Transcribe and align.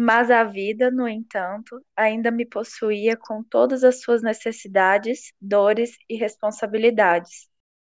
Mas 0.00 0.30
a 0.30 0.44
vida, 0.44 0.92
no 0.92 1.08
entanto, 1.08 1.84
ainda 1.96 2.30
me 2.30 2.46
possuía 2.46 3.16
com 3.16 3.42
todas 3.42 3.82
as 3.82 4.00
suas 4.00 4.22
necessidades, 4.22 5.32
dores 5.40 5.96
e 6.08 6.16
responsabilidades. 6.16 7.48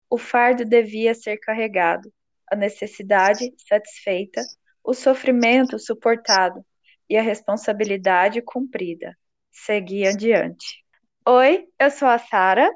O 0.09 0.17
fardo 0.17 0.65
devia 0.65 1.13
ser 1.13 1.39
carregado, 1.39 2.13
a 2.49 2.55
necessidade 2.55 3.53
satisfeita, 3.69 4.41
o 4.85 4.95
sofrimento 4.95 5.77
suportado 5.77 6.65
e 7.11 7.17
a 7.17 7.23
responsabilidade 7.23 8.41
cumprida. 8.43 9.17
Segui 9.51 10.07
adiante. 10.07 10.85
Oi, 11.27 11.67
eu 11.81 11.91
sou 11.91 12.07
a 12.07 12.19
Sara. 12.19 12.71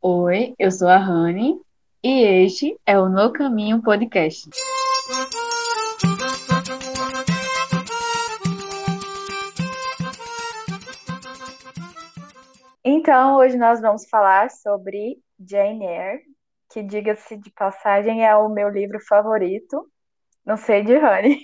Oi, 0.00 0.54
eu 0.58 0.70
sou 0.70 0.88
a 0.88 0.96
Rani 0.96 1.58
e 2.04 2.22
este 2.44 2.78
é 2.86 2.98
o 2.98 3.08
No 3.08 3.32
Caminho 3.32 3.82
Podcast. 3.82 4.48
Então, 12.86 13.36
hoje 13.36 13.56
nós 13.56 13.80
vamos 13.80 14.06
falar 14.10 14.50
sobre 14.50 15.16
Jane 15.40 15.86
Eyre, 15.86 16.22
que, 16.70 16.82
diga-se 16.82 17.34
de 17.38 17.50
passagem, 17.50 18.26
é 18.26 18.36
o 18.36 18.50
meu 18.50 18.68
livro 18.68 19.00
favorito. 19.00 19.90
Não 20.44 20.58
sei 20.58 20.84
de 20.84 20.94
Honey. 20.94 21.38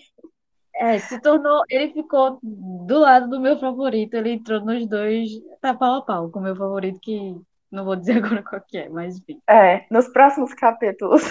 É, 0.75 0.99
se 0.99 1.19
tornou. 1.21 1.63
Ele 1.71 1.93
ficou 1.95 2.39
do 2.43 2.99
lado 2.99 3.31
do 3.31 3.41
meu 3.41 3.59
favorito, 3.59 4.15
ele 4.15 4.33
entrou 4.33 4.61
nos 4.61 4.87
dois, 4.87 5.31
tá 5.63 5.73
pau 5.73 5.95
a 5.95 6.03
pau 6.03 6.31
com 6.31 6.41
o 6.41 6.43
meu 6.43 6.55
favorito, 6.55 7.01
que 7.01 7.35
não 7.71 7.87
vou 7.87 7.97
dizer 7.97 8.19
agora 8.23 8.43
qual 8.43 8.61
que 8.69 8.77
é, 8.77 8.89
mas 8.91 9.17
enfim. 9.17 9.41
É, 9.49 9.87
nos 9.91 10.09
próximos 10.09 10.53
capítulos. 10.53 11.23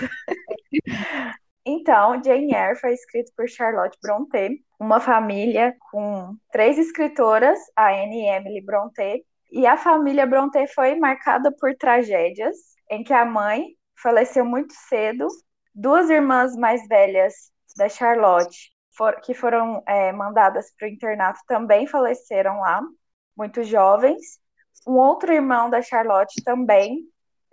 Então, 1.66 2.20
Jane 2.24 2.52
Eyre 2.52 2.80
foi 2.80 2.94
escrito 2.94 3.32
por 3.38 3.48
Charlotte 3.48 3.98
Brontë, 4.02 4.60
uma 4.80 5.00
família 5.00 5.76
com 5.92 6.36
três 6.52 6.80
escritoras, 6.80 7.60
a 7.76 7.92
Anne 7.92 8.24
e 8.24 8.30
Emily 8.30 8.62
Brontë, 8.62 9.24
e 9.52 9.66
a 9.66 9.78
família 9.78 10.26
Brontë 10.26 10.68
foi 10.68 10.96
marcada 10.96 11.52
por 11.52 11.76
tragédias 11.76 12.56
em 12.90 13.04
que 13.04 13.14
a 13.14 13.26
mãe 13.26 13.76
faleceu 14.02 14.46
muito 14.46 14.74
cedo, 14.74 15.28
duas 15.74 16.10
irmãs 16.10 16.56
mais 16.56 16.88
velhas 16.88 17.34
da 17.76 17.90
Charlotte, 17.90 18.72
for, 18.96 19.20
que 19.22 19.34
foram 19.34 19.84
é, 19.88 20.12
mandadas 20.12 20.74
para 20.78 20.88
o 20.88 20.92
internato, 20.92 21.40
também 21.48 21.88
faleceram 21.88 22.60
lá, 22.60 22.82
muito 23.36 23.64
jovens. 23.64 24.40
Um 24.88 24.98
outro 24.98 25.32
irmão 25.32 25.70
da 25.70 25.82
Charlotte 25.82 26.44
também, 26.44 27.04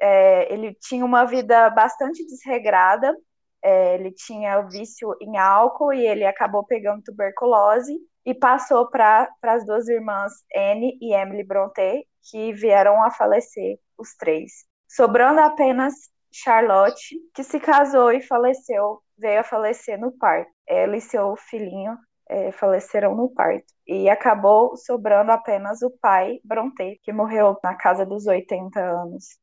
é, 0.00 0.52
ele 0.52 0.74
tinha 0.74 1.04
uma 1.04 1.24
vida 1.24 1.70
bastante 1.70 2.24
desregrada, 2.26 3.14
é, 3.62 3.94
ele 3.94 4.12
tinha 4.12 4.60
vício 4.62 5.16
em 5.20 5.36
álcool 5.38 5.92
e 5.92 6.06
ele 6.06 6.24
acabou 6.24 6.64
pegando 6.64 7.02
tuberculose 7.02 7.96
e 8.26 8.34
passou 8.34 8.90
para 8.90 9.30
as 9.44 9.64
duas 9.64 9.86
irmãs 9.86 10.32
Anne 10.54 10.98
e 11.00 11.14
Emily 11.14 11.44
Brontë, 11.44 12.04
que 12.28 12.52
vieram 12.52 13.02
a 13.02 13.10
falecer, 13.10 13.78
os 13.96 14.16
três. 14.16 14.64
Sobrando 14.88 15.40
apenas 15.40 15.94
Charlotte, 16.32 17.16
que 17.32 17.44
se 17.44 17.60
casou 17.60 18.10
e 18.10 18.20
faleceu, 18.20 19.00
veio 19.16 19.40
a 19.40 19.44
falecer 19.44 19.98
no 19.98 20.10
parto. 20.10 20.50
Ela 20.66 20.96
e 20.96 21.00
seu 21.00 21.36
filhinho 21.36 21.96
é, 22.28 22.50
faleceram 22.50 23.14
no 23.14 23.30
parto. 23.30 23.66
E 23.86 24.10
acabou 24.10 24.76
sobrando 24.76 25.30
apenas 25.30 25.80
o 25.82 25.90
pai, 25.90 26.40
Brontë, 26.44 26.98
que 27.02 27.12
morreu 27.12 27.56
na 27.62 27.76
casa 27.76 28.04
dos 28.04 28.26
80 28.26 28.80
anos. 28.80 29.38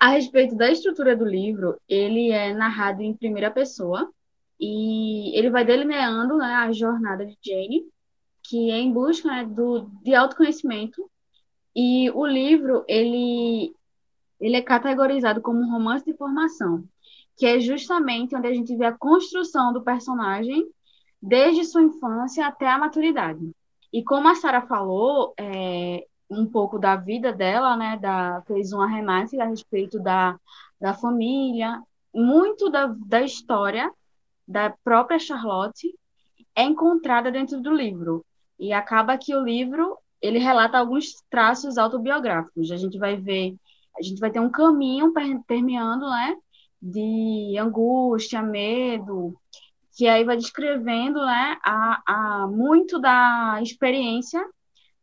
A 0.00 0.08
respeito 0.08 0.56
da 0.56 0.70
estrutura 0.70 1.14
do 1.14 1.26
livro, 1.26 1.78
ele 1.86 2.30
é 2.30 2.54
narrado 2.54 3.02
em 3.02 3.14
primeira 3.14 3.50
pessoa 3.50 4.10
e 4.58 5.38
ele 5.38 5.50
vai 5.50 5.62
delineando 5.62 6.38
né, 6.38 6.54
a 6.54 6.72
jornada 6.72 7.26
de 7.26 7.36
Jane, 7.44 7.84
que 8.42 8.70
é 8.70 8.78
em 8.78 8.90
busca 8.90 9.28
né, 9.28 9.44
do, 9.44 9.90
de 10.02 10.14
autoconhecimento. 10.14 11.10
E 11.76 12.10
o 12.12 12.24
livro 12.24 12.82
ele, 12.88 13.74
ele 14.40 14.56
é 14.56 14.62
categorizado 14.62 15.42
como 15.42 15.60
um 15.60 15.70
romance 15.70 16.06
de 16.06 16.16
formação, 16.16 16.82
que 17.36 17.44
é 17.44 17.60
justamente 17.60 18.34
onde 18.34 18.46
a 18.48 18.54
gente 18.54 18.74
vê 18.74 18.86
a 18.86 18.96
construção 18.96 19.70
do 19.70 19.82
personagem 19.82 20.66
desde 21.20 21.62
sua 21.66 21.82
infância 21.82 22.46
até 22.46 22.66
a 22.66 22.78
maturidade. 22.78 23.50
E 23.92 24.02
como 24.02 24.28
a 24.28 24.34
Sara 24.34 24.62
falou, 24.62 25.34
é, 25.36 26.06
um 26.30 26.46
pouco 26.46 26.78
da 26.78 26.96
vida 26.96 27.32
dela, 27.32 27.76
né? 27.76 27.98
Da, 27.98 28.42
fez 28.46 28.72
um 28.72 28.80
arremate 28.80 29.40
a 29.40 29.46
respeito 29.46 29.98
da, 29.98 30.38
da 30.80 30.94
família, 30.94 31.82
muito 32.14 32.70
da, 32.70 32.86
da 32.86 33.22
história 33.22 33.90
da 34.46 34.70
própria 34.84 35.18
Charlotte 35.18 35.94
é 36.54 36.62
encontrada 36.62 37.30
dentro 37.30 37.60
do 37.60 37.72
livro. 37.72 38.24
E 38.58 38.72
acaba 38.72 39.18
que 39.18 39.34
o 39.34 39.42
livro 39.42 39.96
ele 40.20 40.38
relata 40.38 40.78
alguns 40.78 41.14
traços 41.30 41.78
autobiográficos. 41.78 42.70
A 42.70 42.76
gente 42.76 42.98
vai 42.98 43.16
ver, 43.16 43.56
a 43.98 44.02
gente 44.02 44.20
vai 44.20 44.30
ter 44.30 44.40
um 44.40 44.50
caminho 44.50 45.12
permeando, 45.46 46.08
né? 46.08 46.36
De 46.80 47.56
angústia, 47.58 48.42
medo, 48.42 49.34
que 49.96 50.06
aí 50.06 50.24
vai 50.24 50.36
descrevendo, 50.36 51.24
né? 51.24 51.58
A, 51.64 52.02
a 52.42 52.46
muito 52.48 52.98
da 52.98 53.60
experiência 53.62 54.44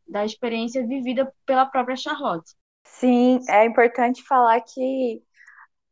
da 0.08 0.26
experiência 0.26 0.86
vivida 0.86 1.32
pela 1.46 1.66
própria 1.66 1.96
Charlotte. 1.96 2.54
Sim, 2.84 3.40
é 3.50 3.66
importante 3.66 4.24
falar 4.24 4.62
que 4.62 5.22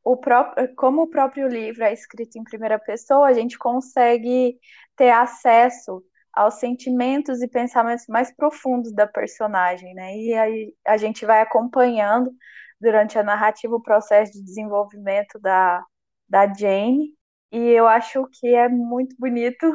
o 0.03 0.15
próprio, 0.17 0.73
como 0.75 1.03
o 1.03 1.09
próprio 1.09 1.47
livro 1.47 1.83
é 1.83 1.93
escrito 1.93 2.37
em 2.37 2.43
primeira 2.43 2.79
pessoa, 2.79 3.27
a 3.27 3.33
gente 3.33 3.57
consegue 3.57 4.57
ter 4.95 5.09
acesso 5.09 6.03
aos 6.31 6.55
sentimentos 6.55 7.41
e 7.41 7.47
pensamentos 7.47 8.05
mais 8.07 8.33
profundos 8.35 8.93
da 8.93 9.07
personagem, 9.07 9.93
né? 9.93 10.15
E 10.15 10.33
aí 10.33 10.73
a 10.85 10.97
gente 10.97 11.25
vai 11.25 11.41
acompanhando 11.41 12.31
durante 12.79 13.17
a 13.17 13.23
narrativa 13.23 13.75
o 13.75 13.81
processo 13.81 14.33
de 14.33 14.43
desenvolvimento 14.43 15.39
da, 15.39 15.83
da 16.27 16.53
Jane, 16.53 17.13
e 17.51 17.57
eu 17.57 17.87
acho 17.87 18.27
que 18.33 18.47
é 18.47 18.67
muito 18.67 19.15
bonito 19.17 19.65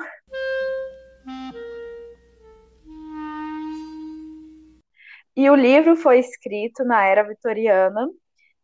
E 5.36 5.48
o 5.50 5.54
livro 5.54 5.96
foi 5.96 6.18
escrito 6.18 6.84
na 6.84 7.04
era 7.04 7.22
vitoriana, 7.22 8.08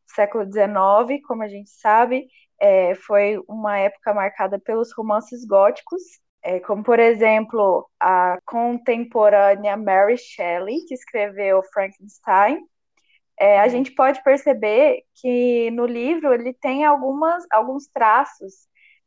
século 0.06 0.44
XIX, 0.50 1.20
como 1.22 1.42
a 1.42 1.48
gente 1.48 1.70
sabe, 1.70 2.26
é, 2.60 2.94
foi 2.94 3.38
uma 3.48 3.78
época 3.78 4.14
marcada 4.14 4.58
pelos 4.58 4.92
romances 4.94 5.44
góticos, 5.46 6.02
é, 6.42 6.60
como 6.60 6.82
por 6.82 6.98
exemplo 6.98 7.88
a 8.00 8.38
contemporânea 8.46 9.76
Mary 9.76 10.16
Shelley, 10.16 10.84
que 10.86 10.94
escreveu 10.94 11.62
Frankenstein. 11.72 12.60
É, 13.38 13.60
a 13.60 13.68
gente 13.68 13.92
pode 13.94 14.22
perceber 14.22 15.02
que 15.20 15.70
no 15.72 15.86
livro 15.86 16.32
ele 16.32 16.54
tem 16.54 16.84
algumas, 16.84 17.44
alguns 17.52 17.86
traços 17.88 18.54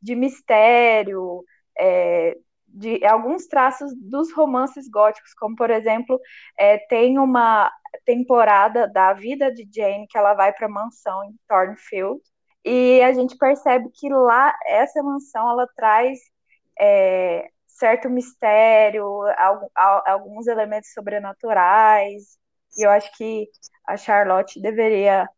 de 0.00 0.14
mistério, 0.14 1.44
é, 1.78 2.36
de 2.72 3.04
alguns 3.04 3.46
traços 3.46 3.92
dos 3.96 4.32
romances 4.32 4.88
góticos, 4.88 5.34
como 5.34 5.56
por 5.56 5.70
exemplo, 5.70 6.20
é, 6.58 6.78
tem 6.78 7.18
uma 7.18 7.70
temporada 8.04 8.86
da 8.88 9.12
vida 9.12 9.52
de 9.52 9.68
Jane 9.72 10.06
que 10.08 10.16
ela 10.16 10.34
vai 10.34 10.52
para 10.52 10.66
a 10.66 10.70
mansão 10.70 11.24
em 11.24 11.34
Thornfield 11.48 12.20
e 12.64 13.00
a 13.02 13.12
gente 13.12 13.36
percebe 13.36 13.90
que 13.92 14.08
lá 14.08 14.54
essa 14.66 15.02
mansão 15.02 15.50
ela 15.50 15.66
traz 15.76 16.18
é, 16.78 17.48
certo 17.66 18.08
mistério, 18.08 19.04
alguns 20.06 20.46
elementos 20.46 20.92
sobrenaturais 20.92 22.38
e 22.76 22.86
eu 22.86 22.90
acho 22.90 23.10
que 23.16 23.48
a 23.86 23.96
Charlotte 23.96 24.60
deveria 24.60 25.28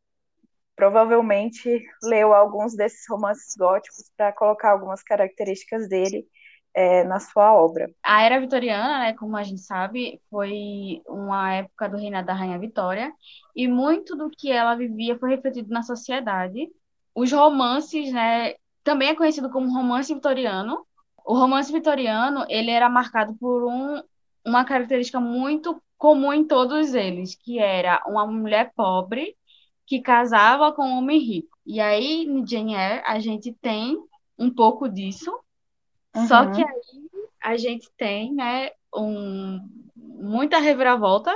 provavelmente 0.77 1.83
ler 2.03 2.25
alguns 2.25 2.77
desses 2.77 3.05
romances 3.09 3.55
góticos 3.57 4.11
para 4.17 4.33
colocar 4.33 4.71
algumas 4.73 5.03
características 5.03 5.89
dele 5.89 6.27
é, 6.75 7.05
na 7.05 7.21
sua 7.21 7.55
obra. 7.55 7.91
A 8.03 8.23
era 8.23 8.41
vitoriana, 8.41 8.99
né, 9.01 9.13
como 9.15 9.37
a 9.37 9.43
gente 9.43 9.61
sabe, 9.61 10.21
foi 10.31 11.03
uma 11.07 11.55
época 11.55 11.89
do 11.89 11.97
reinado 11.97 12.27
da 12.27 12.35
Rainha 12.35 12.59
Vitória, 12.59 13.13
e 13.55 13.69
muito 13.69 14.17
do 14.17 14.31
que 14.31 14.51
ela 14.51 14.75
vivia 14.75 15.19
foi 15.19 15.31
refletido 15.31 15.71
na 15.71 15.83
sociedade. 15.83 16.69
Os 17.15 17.31
romances, 17.33 18.13
né, 18.13 18.55
também 18.83 19.11
é 19.11 19.15
conhecido 19.15 19.51
como 19.51 19.73
romance 19.73 20.13
vitoriano. 20.13 20.87
O 21.25 21.35
romance 21.35 21.71
vitoriano, 21.71 22.45
ele 22.49 22.71
era 22.71 22.89
marcado 22.89 23.35
por 23.35 23.65
um, 23.65 24.03
uma 24.45 24.65
característica 24.65 25.21
muito 25.21 25.81
comum 25.99 26.33
em 26.33 26.45
todos 26.45 26.95
eles, 26.95 27.35
que 27.37 27.59
era 27.59 28.03
uma 28.07 28.27
mulher 28.27 28.73
pobre 28.75 29.37
que 29.87 30.01
casava 30.01 30.73
com 30.73 30.83
um 30.83 30.99
homem 30.99 31.19
rico. 31.19 31.57
E 31.67 31.81
aí, 31.81 32.25
em 32.25 32.47
Jane 32.47 32.75
Eyre, 32.75 33.03
a 33.07 33.19
gente 33.21 33.53
tem 33.53 33.97
um 34.39 34.51
pouco 34.51 34.89
disso, 34.89 35.33
Uhum. 36.15 36.27
Só 36.27 36.51
que 36.51 36.63
aí 36.63 37.03
a 37.43 37.57
gente 37.57 37.91
tem, 37.97 38.33
né, 38.35 38.71
um, 38.95 39.61
muita 39.97 40.59
reviravolta, 40.59 41.33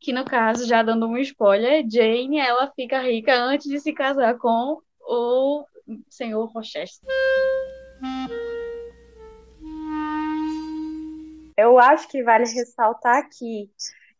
que 0.00 0.12
no 0.12 0.24
caso, 0.24 0.66
já 0.66 0.82
dando 0.82 1.06
um 1.06 1.18
spoiler, 1.18 1.84
Jane, 1.88 2.38
ela 2.38 2.70
fica 2.74 3.00
rica 3.00 3.34
antes 3.34 3.68
de 3.68 3.80
se 3.80 3.92
casar 3.92 4.38
com 4.38 4.80
o 5.00 5.64
senhor 6.08 6.46
Rochester. 6.46 7.08
Eu 11.56 11.78
acho 11.78 12.08
que 12.08 12.22
vale 12.22 12.44
ressaltar 12.44 13.28
que 13.28 13.68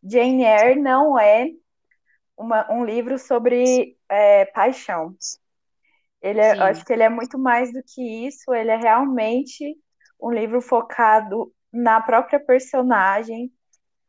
Jane 0.03 0.43
Eyre 0.43 0.79
não 0.79 1.17
é 1.17 1.51
uma, 2.37 2.69
um 2.71 2.83
livro 2.83 3.17
sobre 3.17 3.97
é, 4.09 4.45
paixão. 4.45 5.15
Ele 6.21 6.39
é, 6.39 6.57
eu 6.57 6.63
acho 6.63 6.83
que 6.83 6.91
ele 6.91 7.03
é 7.03 7.09
muito 7.09 7.37
mais 7.37 7.71
do 7.71 7.81
que 7.83 8.27
isso, 8.27 8.53
ele 8.53 8.71
é 8.71 8.75
realmente 8.75 9.77
um 10.21 10.31
livro 10.31 10.61
focado 10.61 11.51
na 11.71 12.01
própria 12.01 12.39
personagem, 12.39 13.51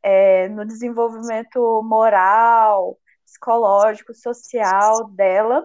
é, 0.03 0.49
no 0.49 0.65
desenvolvimento 0.65 1.83
moral, 1.85 2.99
psicológico, 3.25 4.15
social 4.15 5.09
dela. 5.11 5.65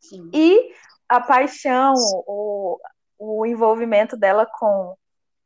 Sim. 0.00 0.30
E 0.34 0.74
a 1.08 1.20
paixão, 1.20 1.94
o, 2.26 2.78
o 3.18 3.46
envolvimento 3.46 4.16
dela 4.16 4.46
com 4.46 4.96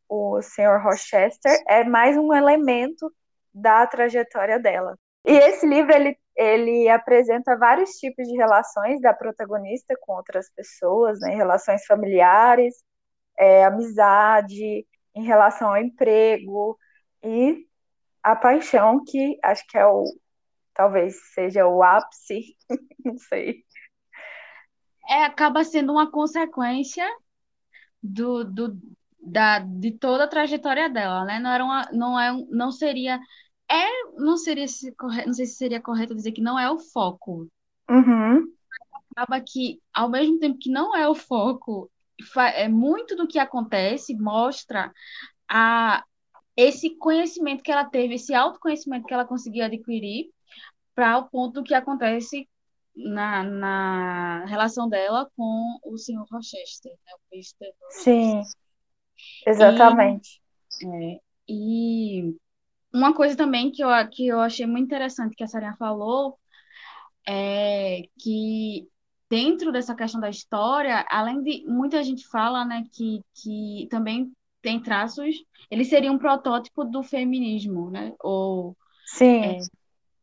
o 0.08 0.40
Sr. 0.40 0.82
Rochester 0.82 1.62
é 1.68 1.84
mais 1.84 2.16
um 2.16 2.32
elemento 2.32 3.12
da 3.52 3.86
trajetória 3.86 4.58
dela. 4.58 4.98
E 5.24 5.32
esse 5.32 5.66
livro 5.66 5.92
ele, 5.92 6.18
ele 6.36 6.88
apresenta 6.88 7.56
vários 7.56 7.92
tipos 7.92 8.26
de 8.26 8.36
relações 8.36 9.00
da 9.00 9.14
protagonista 9.14 9.94
com 10.02 10.14
outras 10.14 10.50
pessoas, 10.54 11.18
né? 11.20 11.34
relações 11.34 11.84
familiares, 11.86 12.74
é, 13.38 13.64
amizade, 13.64 14.86
em 15.14 15.24
relação 15.24 15.68
ao 15.68 15.78
emprego 15.78 16.78
e 17.24 17.66
a 18.22 18.36
paixão, 18.36 19.02
que 19.04 19.38
acho 19.42 19.66
que 19.68 19.78
é 19.78 19.86
o 19.86 20.04
talvez 20.74 21.16
seja 21.32 21.66
o 21.66 21.82
ápice, 21.82 22.54
não 23.04 23.16
sei. 23.16 23.64
É, 25.08 25.24
acaba 25.24 25.64
sendo 25.64 25.92
uma 25.92 26.10
consequência 26.10 27.06
do, 28.02 28.44
do, 28.44 28.78
da, 29.20 29.60
de 29.60 29.92
toda 29.92 30.24
a 30.24 30.28
trajetória 30.28 30.90
dela, 30.90 31.24
né? 31.24 31.38
Não 31.38 31.50
era 31.50 31.64
uma, 31.64 31.88
não 31.92 32.20
é, 32.20 32.32
não 32.50 32.70
seria, 32.70 33.18
é, 33.70 34.04
não 34.16 34.36
seria 34.36 34.68
se 34.68 34.94
não 35.26 35.32
sei 35.32 35.46
se 35.46 35.56
seria 35.56 35.80
correto 35.80 36.14
dizer 36.14 36.32
que 36.32 36.40
não 36.40 36.58
é 36.58 36.70
o 36.70 36.78
foco. 36.78 37.48
Uhum. 37.88 38.52
Acaba 39.10 39.40
que, 39.40 39.80
ao 39.92 40.08
mesmo 40.08 40.38
tempo 40.38 40.58
que 40.58 40.70
não 40.70 40.94
é 40.94 41.08
o 41.08 41.14
foco, 41.14 41.90
é 42.54 42.68
muito 42.68 43.16
do 43.16 43.26
que 43.26 43.38
acontece 43.38 44.14
mostra 44.14 44.92
a 45.48 46.04
esse 46.56 46.96
conhecimento 46.96 47.62
que 47.62 47.70
ela 47.70 47.84
teve, 47.84 48.14
esse 48.14 48.34
autoconhecimento 48.34 49.06
que 49.06 49.12
ela 49.12 49.26
conseguiu 49.26 49.64
adquirir 49.64 50.30
para 50.94 51.18
o 51.18 51.28
ponto 51.28 51.62
que 51.62 51.74
acontece 51.74 52.48
na, 52.94 53.42
na 53.42 54.44
relação 54.46 54.88
dela 54.88 55.30
com 55.36 55.78
o 55.84 55.98
senhor 55.98 56.26
Rochester, 56.30 56.92
né? 56.92 57.12
o 57.14 57.34
Mr. 57.34 57.74
Sim, 57.90 58.42
exatamente. 59.46 60.40
E, 60.80 60.86
é, 60.86 61.20
e 61.46 62.36
uma 62.92 63.14
coisa 63.14 63.36
também 63.36 63.70
que 63.70 63.82
eu, 63.82 63.88
que 64.10 64.26
eu 64.26 64.40
achei 64.40 64.66
muito 64.66 64.86
interessante 64.86 65.34
que 65.36 65.44
a 65.44 65.46
Sarinha 65.46 65.76
falou 65.78 66.38
é 67.28 68.02
que 68.18 68.88
dentro 69.28 69.72
dessa 69.72 69.94
questão 69.94 70.20
da 70.20 70.30
história, 70.30 71.04
além 71.10 71.42
de 71.42 71.64
muita 71.66 72.02
gente 72.02 72.26
fala, 72.28 72.64
né, 72.64 72.84
que, 72.92 73.20
que 73.34 73.88
também 73.90 74.32
tem 74.62 74.80
traços, 74.80 75.36
ele 75.70 75.84
seria 75.84 76.12
um 76.12 76.18
protótipo 76.18 76.84
do 76.84 77.02
feminismo, 77.02 77.90
né? 77.90 78.12
Ou 78.20 78.76
Sim. 79.06 79.44
É, 79.44 79.58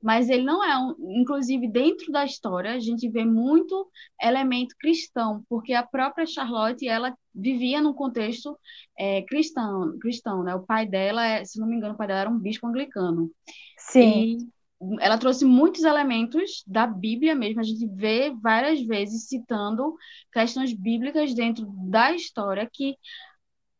mas 0.03 0.29
ele 0.29 0.43
não 0.43 0.61
é 0.61 0.77
um, 0.77 1.21
inclusive 1.21 1.65
dentro 1.67 2.11
da 2.11 2.25
história 2.25 2.73
a 2.73 2.79
gente 2.79 3.09
vê 3.09 3.23
muito 3.23 3.89
elemento 4.21 4.75
cristão, 4.77 5.43
porque 5.47 5.73
a 5.73 5.81
própria 5.81 6.25
Charlotte 6.25 6.85
ela 6.85 7.15
vivia 7.33 7.81
num 7.81 7.93
contexto 7.93 8.59
é, 8.99 9.21
cristão, 9.21 9.97
cristão, 9.99 10.43
né? 10.43 10.53
O 10.53 10.63
pai 10.63 10.85
dela, 10.85 11.25
é, 11.25 11.45
se 11.45 11.57
não 11.57 11.67
me 11.67 11.77
engano, 11.77 11.93
o 11.93 11.97
pai 11.97 12.07
dela 12.07 12.19
era 12.19 12.29
um 12.29 12.37
bispo 12.37 12.67
anglicano. 12.67 13.31
Sim. 13.77 14.37
E 14.37 14.97
ela 14.99 15.17
trouxe 15.17 15.45
muitos 15.45 15.85
elementos 15.85 16.63
da 16.67 16.85
Bíblia 16.85 17.33
mesmo. 17.33 17.61
A 17.61 17.63
gente 17.63 17.87
vê 17.87 18.33
várias 18.41 18.81
vezes 18.81 19.29
citando 19.29 19.95
questões 20.33 20.73
bíblicas 20.73 21.33
dentro 21.33 21.65
da 21.89 22.13
história 22.13 22.69
que 22.71 22.97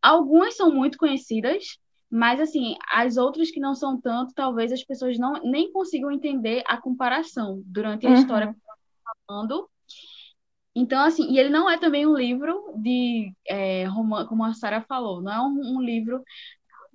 algumas 0.02 0.56
são 0.56 0.74
muito 0.74 0.98
conhecidas, 0.98 1.78
mas, 2.16 2.40
assim, 2.40 2.76
as 2.92 3.18
outras 3.18 3.50
que 3.50 3.60
não 3.60 3.74
são 3.74 4.00
tanto, 4.00 4.36
talvez 4.36 4.72
as 4.72 4.84
pessoas 4.84 5.18
não 5.18 5.34
nem 5.42 5.72
consigam 5.74 6.12
entender 6.12 6.62
a 6.68 6.78
comparação 6.78 7.64
durante 7.66 8.06
a 8.06 8.12
uhum. 8.12 8.16
história 8.16 8.54
que 8.54 8.60
falando. 9.26 9.68
Então, 10.76 11.04
assim, 11.04 11.32
e 11.32 11.40
ele 11.40 11.50
não 11.50 11.68
é 11.68 11.80
também 11.80 12.06
um 12.06 12.16
livro 12.16 12.72
de 12.78 13.34
é, 13.48 13.86
romance, 13.86 14.30
como 14.30 14.44
a 14.44 14.54
Sara 14.54 14.80
falou, 14.88 15.24
não 15.24 15.32
é 15.32 15.42
um, 15.42 15.78
um, 15.78 15.82
livro 15.82 16.24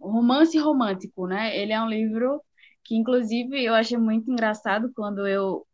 romance 0.01 0.57
romântico, 0.57 1.27
né? 1.27 1.57
Ele 1.59 1.73
é 1.73 1.83
um 1.83 1.89
livro 1.89 2.41
que, 2.85 2.95
inclusive, 2.95 3.61
eu 3.61 3.75
achei 3.75 3.99
muito 3.99 4.31
engraçado 4.31 4.93
quando 4.95 5.27
eu 5.27 5.67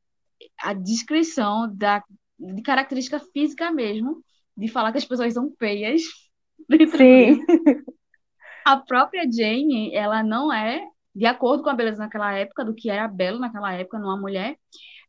a 0.59 0.73
descrição 0.73 1.71
da 1.77 2.03
de 2.39 2.63
característica 2.63 3.21
física 3.21 3.71
mesmo, 3.71 4.25
de 4.57 4.69
falar 4.69 4.91
que 4.91 4.99
as 4.99 5.05
pessoas 5.05 5.35
são 5.35 5.53
feias. 5.59 6.01
Sim 6.97 7.45
a 8.65 8.77
própria 8.77 9.31
Jane, 9.31 9.95
ela 9.95 10.23
não 10.23 10.53
é, 10.53 10.87
de 11.15 11.27
acordo 11.27 11.63
com 11.63 11.71
a 11.71 11.75
beleza 11.75 11.99
naquela 11.99 12.33
época, 12.33 12.65
do 12.65 12.75
que 12.75 12.91
era 12.91 13.07
belo 13.07 13.39
naquela 13.39 13.73
época 13.73 13.99
numa 13.99 14.17
mulher, 14.17 14.57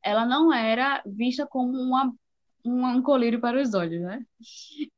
ela 0.04 0.26
não 0.26 0.54
era 0.54 1.02
vista 1.06 1.48
como 1.48 1.72
uma, 1.72 2.14
um 2.66 3.02
colírio 3.02 3.40
para 3.40 3.62
os 3.62 3.74
olhos, 3.74 4.02
né? 4.02 4.24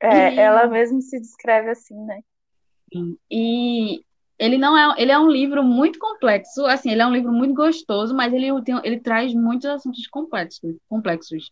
É, 0.01 0.33
e, 0.33 0.39
ela 0.39 0.67
mesmo 0.67 1.01
se 1.01 1.19
descreve 1.19 1.69
assim, 1.69 1.95
né? 2.05 2.21
E 3.29 4.01
ele 4.39 4.57
não 4.57 4.77
é, 4.77 5.01
ele 5.01 5.11
é 5.11 5.17
um 5.17 5.29
livro 5.29 5.63
muito 5.63 5.97
complexo, 5.97 6.65
assim, 6.65 6.91
ele 6.91 7.01
é 7.01 7.07
um 7.07 7.13
livro 7.13 7.31
muito 7.31 7.53
gostoso, 7.53 8.13
mas 8.15 8.33
ele, 8.33 8.49
tem, 8.63 8.79
ele 8.83 8.99
traz 8.99 9.33
muitos 9.33 9.65
assuntos 9.65 10.05
complexos, 10.07 10.75
complexos. 10.87 11.51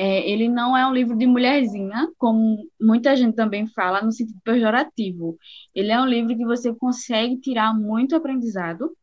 É, 0.00 0.30
ele 0.30 0.48
não 0.48 0.76
é 0.76 0.86
um 0.86 0.92
livro 0.92 1.16
de 1.16 1.26
mulherzinha, 1.26 2.08
como 2.16 2.64
muita 2.80 3.16
gente 3.16 3.34
também 3.34 3.66
fala, 3.66 4.00
no 4.00 4.12
sentido 4.12 4.38
pejorativo. 4.44 5.36
Ele 5.74 5.90
é 5.90 6.00
um 6.00 6.06
livro 6.06 6.36
que 6.36 6.44
você 6.44 6.72
consegue 6.72 7.36
tirar 7.40 7.74
muito 7.74 8.14
aprendizado. 8.14 8.96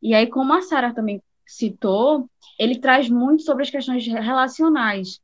E 0.00 0.14
aí, 0.14 0.28
como 0.28 0.52
a 0.52 0.62
Sara 0.62 0.94
também 0.94 1.20
citou, 1.44 2.30
ele 2.56 2.78
traz 2.78 3.10
muito 3.10 3.42
sobre 3.42 3.64
as 3.64 3.70
questões 3.70 4.06
relacionais. 4.06 5.20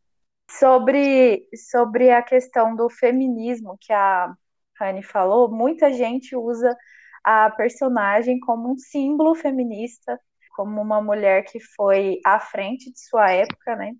Sobre, 0.51 1.47
sobre 1.71 2.11
a 2.11 2.21
questão 2.21 2.75
do 2.75 2.91
feminismo 2.91 3.79
que 3.81 3.93
a 3.93 4.35
Rani 4.77 5.05
falou, 5.05 5.49
muita 5.49 5.93
gente 5.93 6.35
usa 6.35 6.77
a 7.23 7.51
personagem 7.51 8.41
como 8.41 8.73
um 8.73 8.77
símbolo 8.77 9.37
feminista, 9.37 10.19
como 10.57 10.81
uma 10.81 11.01
mulher 11.01 11.45
que 11.45 11.61
foi 11.61 12.19
à 12.27 12.41
frente 12.41 12.93
de 12.93 12.99
sua 12.99 13.31
época, 13.31 13.77
né? 13.77 13.95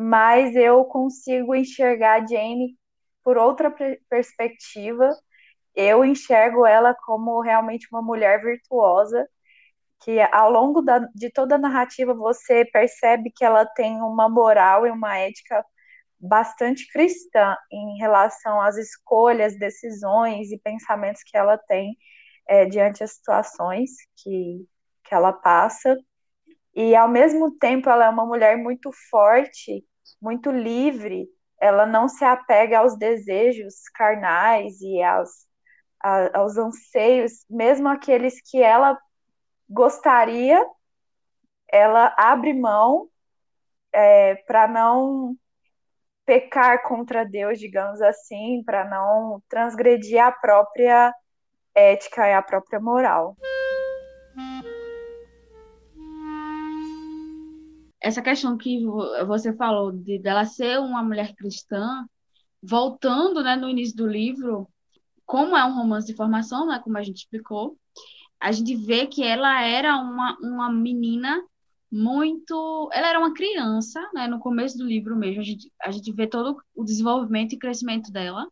Mas 0.00 0.56
eu 0.56 0.82
consigo 0.86 1.54
enxergar 1.54 2.22
a 2.22 2.26
Jane 2.26 2.74
por 3.22 3.36
outra 3.36 3.70
perspectiva. 4.08 5.10
Eu 5.74 6.02
enxergo 6.04 6.66
ela 6.66 6.94
como 6.94 7.40
realmente 7.42 7.86
uma 7.92 8.00
mulher 8.00 8.40
virtuosa, 8.42 9.28
que 10.02 10.18
ao 10.32 10.50
longo 10.50 10.80
da, 10.80 11.00
de 11.14 11.30
toda 11.30 11.56
a 11.56 11.58
narrativa 11.58 12.14
você 12.14 12.64
percebe 12.64 13.30
que 13.30 13.44
ela 13.44 13.66
tem 13.66 14.00
uma 14.00 14.26
moral 14.26 14.86
e 14.86 14.90
uma 14.90 15.18
ética 15.18 15.62
bastante 16.18 16.90
cristã 16.90 17.54
em 17.70 17.98
relação 17.98 18.60
às 18.60 18.78
escolhas, 18.78 19.58
decisões 19.58 20.50
e 20.50 20.58
pensamentos 20.58 21.22
que 21.22 21.36
ela 21.36 21.58
tem 21.58 21.94
é, 22.48 22.64
diante 22.64 23.00
das 23.00 23.12
situações 23.12 23.90
que, 24.16 24.66
que 25.04 25.14
ela 25.14 25.32
passa. 25.32 25.94
E 26.74 26.94
ao 26.96 27.08
mesmo 27.08 27.50
tempo 27.58 27.90
ela 27.90 28.06
é 28.06 28.08
uma 28.08 28.24
mulher 28.24 28.56
muito 28.56 28.90
forte 29.10 29.84
muito 30.20 30.50
livre, 30.50 31.28
ela 31.60 31.86
não 31.86 32.08
se 32.08 32.24
apega 32.24 32.78
aos 32.78 32.96
desejos 32.96 33.88
carnais 33.94 34.80
e 34.80 35.02
aos, 35.02 35.30
a, 36.00 36.38
aos 36.38 36.56
anseios, 36.56 37.44
mesmo 37.48 37.88
aqueles 37.88 38.40
que 38.42 38.62
ela 38.62 38.98
gostaria, 39.68 40.64
ela 41.68 42.14
abre 42.18 42.52
mão 42.52 43.08
é, 43.92 44.36
para 44.46 44.66
não 44.66 45.36
pecar 46.24 46.82
contra 46.82 47.24
Deus, 47.24 47.58
digamos 47.58 48.00
assim, 48.00 48.62
para 48.64 48.84
não 48.84 49.42
transgredir 49.48 50.22
a 50.22 50.30
própria 50.32 51.12
ética 51.74 52.28
e 52.28 52.32
a 52.32 52.42
própria 52.42 52.80
moral. 52.80 53.36
Essa 58.10 58.22
questão 58.22 58.56
que 58.56 58.84
você 59.26 59.54
falou 59.54 59.92
de 59.92 60.18
dela 60.18 60.44
ser 60.44 60.78
uma 60.80 61.02
mulher 61.02 61.34
cristã, 61.34 62.04
voltando, 62.62 63.42
né, 63.42 63.56
no 63.56 63.68
início 63.68 63.96
do 63.96 64.06
livro, 64.06 64.68
como 65.24 65.56
é 65.56 65.64
um 65.64 65.74
romance 65.74 66.06
de 66.06 66.16
formação, 66.16 66.66
né, 66.66 66.80
como 66.82 66.98
a 66.98 67.02
gente 67.02 67.18
explicou, 67.18 67.78
a 68.40 68.52
gente 68.52 68.74
vê 68.76 69.06
que 69.06 69.22
ela 69.22 69.62
era 69.62 69.96
uma, 69.96 70.36
uma 70.40 70.72
menina 70.72 71.40
muito. 71.90 72.90
Ela 72.92 73.08
era 73.08 73.18
uma 73.18 73.34
criança, 73.34 74.00
né, 74.14 74.26
no 74.26 74.40
começo 74.40 74.78
do 74.78 74.86
livro 74.86 75.16
mesmo, 75.16 75.40
a 75.40 75.44
gente, 75.44 75.72
a 75.82 75.90
gente 75.90 76.12
vê 76.12 76.26
todo 76.26 76.56
o 76.74 76.84
desenvolvimento 76.84 77.54
e 77.54 77.58
crescimento 77.58 78.10
dela. 78.10 78.46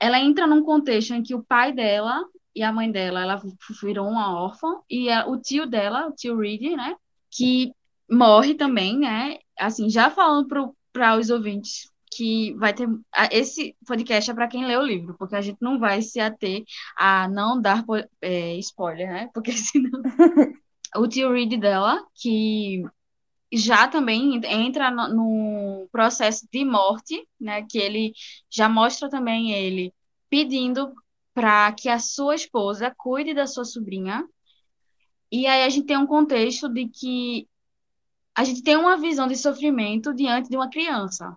Ela 0.00 0.20
entra 0.20 0.46
num 0.46 0.62
contexto 0.62 1.14
em 1.14 1.22
que 1.22 1.34
o 1.34 1.44
pai 1.44 1.72
dela 1.72 2.24
e 2.54 2.62
a 2.62 2.72
mãe 2.72 2.90
dela, 2.90 3.22
ela 3.22 3.40
virou 3.82 4.08
uma 4.08 4.34
órfã, 4.42 4.80
e 4.90 5.10
a, 5.10 5.28
o 5.28 5.40
tio 5.40 5.66
dela, 5.66 6.08
o 6.08 6.12
tio 6.12 6.36
Reed, 6.36 6.76
né, 6.76 6.96
que 7.30 7.72
morre 8.10 8.54
também, 8.54 8.98
né, 8.98 9.38
assim, 9.58 9.88
já 9.90 10.10
falando 10.10 10.48
para 10.92 11.16
os 11.16 11.30
ouvintes 11.30 11.90
que 12.10 12.54
vai 12.54 12.72
ter 12.72 12.88
esse 13.30 13.76
podcast 13.86 14.30
é 14.30 14.34
para 14.34 14.48
quem 14.48 14.66
lê 14.66 14.76
o 14.76 14.82
livro, 14.82 15.14
porque 15.18 15.36
a 15.36 15.40
gente 15.40 15.58
não 15.60 15.78
vai 15.78 16.02
se 16.02 16.18
ater 16.20 16.64
a 16.96 17.28
não 17.28 17.60
dar 17.60 17.84
é, 18.20 18.56
spoiler, 18.56 19.08
né? 19.08 19.30
Porque 19.32 19.52
senão 19.52 20.02
o 20.96 21.06
tio 21.06 21.32
Reed 21.32 21.58
dela, 21.60 22.04
que 22.14 22.82
já 23.52 23.88
também 23.88 24.40
entra 24.44 24.90
no, 24.90 25.08
no, 25.08 25.88
processo 25.90 26.46
de 26.52 26.64
morte, 26.64 27.26
né? 27.40 27.64
Que 27.68 27.78
ele 27.78 28.12
já 28.50 28.68
mostra 28.68 29.08
também 29.08 29.52
ele 29.52 29.92
pedindo 30.28 30.92
para 31.34 31.72
que 31.72 31.88
a 31.88 31.98
sua 31.98 32.34
esposa 32.34 32.92
cuide 32.96 33.34
da 33.34 33.46
sua 33.46 33.64
sobrinha. 33.64 34.26
E 35.30 35.46
aí 35.46 35.62
a 35.64 35.68
gente 35.68 35.86
tem 35.86 35.96
um 35.96 36.06
contexto 36.06 36.68
de 36.68 36.88
que 36.88 37.46
a 38.38 38.44
gente 38.44 38.62
tem 38.62 38.76
uma 38.76 38.96
visão 38.96 39.26
de 39.26 39.34
sofrimento 39.34 40.14
diante 40.14 40.48
de 40.48 40.54
uma 40.54 40.70
criança, 40.70 41.36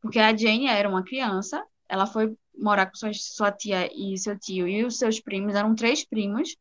porque 0.00 0.18
a 0.18 0.34
Jane 0.34 0.66
era 0.66 0.88
uma 0.88 1.04
criança, 1.04 1.62
ela 1.86 2.06
foi 2.06 2.34
morar 2.56 2.86
com 2.86 2.94
sua, 2.94 3.12
sua 3.12 3.52
tia 3.52 3.90
e 3.94 4.16
seu 4.16 4.38
tio 4.38 4.66
e 4.66 4.82
os 4.82 4.96
seus 4.96 5.20
primos, 5.20 5.54
eram 5.54 5.74
três 5.74 6.06
primos, 6.06 6.56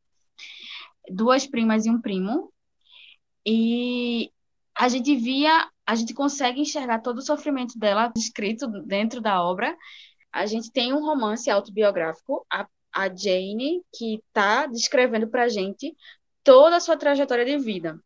duas 1.09 1.47
primas 1.47 1.85
e 1.85 1.89
um 1.89 2.01
primo. 2.01 2.51
E 3.45 4.29
a 4.75 4.89
gente 4.89 5.15
via, 5.15 5.69
a 5.85 5.95
gente 5.95 6.13
consegue 6.13 6.59
enxergar 6.59 6.99
todo 6.99 7.19
o 7.19 7.25
sofrimento 7.25 7.79
dela 7.79 8.11
descrito 8.13 8.67
dentro 8.67 9.21
da 9.21 9.41
obra. 9.41 9.73
A 10.33 10.45
gente 10.45 10.69
tem 10.69 10.93
um 10.93 10.99
romance 10.99 11.49
autobiográfico, 11.49 12.45
a, 12.51 12.67
a 12.91 13.07
Jane, 13.07 13.81
que 13.95 14.15
está 14.15 14.65
descrevendo 14.65 15.29
para 15.29 15.43
a 15.43 15.49
gente 15.49 15.95
toda 16.43 16.75
a 16.75 16.81
sua 16.81 16.97
trajetória 16.97 17.45
de 17.45 17.57
vida. 17.57 17.97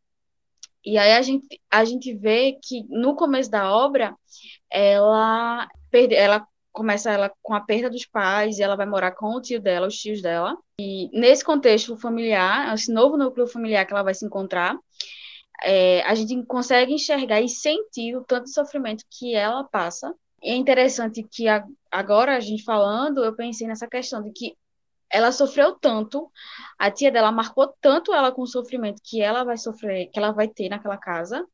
E 0.83 0.97
aí 0.97 1.13
a 1.13 1.21
gente, 1.21 1.61
a 1.69 1.85
gente 1.85 2.13
vê 2.15 2.57
que 2.61 2.83
no 2.89 3.15
começo 3.15 3.49
da 3.49 3.71
obra 3.71 4.15
ela 4.69 5.67
perde, 5.91 6.15
ela 6.15 6.45
começa 6.71 7.11
ela 7.11 7.31
com 7.41 7.53
a 7.53 7.61
perda 7.61 7.89
dos 7.89 8.05
pais 8.05 8.57
e 8.57 8.63
ela 8.63 8.75
vai 8.75 8.85
morar 8.85 9.11
com 9.11 9.35
o 9.35 9.41
tio 9.41 9.61
dela, 9.61 9.87
os 9.87 9.97
tios 9.97 10.21
dela. 10.21 10.57
E 10.79 11.09
nesse 11.11 11.43
contexto 11.43 11.97
familiar, 11.97 12.73
esse 12.73 12.91
novo 12.91 13.17
núcleo 13.17 13.47
familiar 13.47 13.85
que 13.85 13.93
ela 13.93 14.03
vai 14.03 14.13
se 14.13 14.25
encontrar, 14.25 14.77
é, 15.63 16.01
a 16.03 16.15
gente 16.15 16.43
consegue 16.45 16.93
enxergar 16.93 17.41
e 17.41 17.49
sentir 17.49 18.15
o 18.15 18.23
tanto 18.23 18.45
de 18.45 18.53
sofrimento 18.53 19.03
que 19.09 19.35
ela 19.35 19.63
passa. 19.63 20.13
E 20.41 20.49
é 20.49 20.55
interessante 20.55 21.23
que 21.23 21.47
a, 21.47 21.63
agora 21.91 22.35
a 22.35 22.39
gente 22.39 22.63
falando, 22.63 23.23
eu 23.23 23.35
pensei 23.35 23.67
nessa 23.67 23.87
questão 23.87 24.23
de 24.23 24.31
que 24.31 24.55
ela 25.11 25.31
sofreu 25.31 25.73
tanto, 25.75 26.31
a 26.79 26.89
tia 26.91 27.11
dela 27.11 27.31
marcou 27.31 27.73
tanto 27.81 28.13
ela 28.13 28.31
com 28.31 28.41
o 28.41 28.47
sofrimento 28.47 29.01
que 29.03 29.21
ela 29.21 29.43
vai 29.43 29.57
sofrer, 29.57 30.07
que 30.07 30.19
ela 30.19 30.31
vai 30.31 30.47
ter 30.47 30.69
naquela 30.69 30.97
casa, 30.97 31.45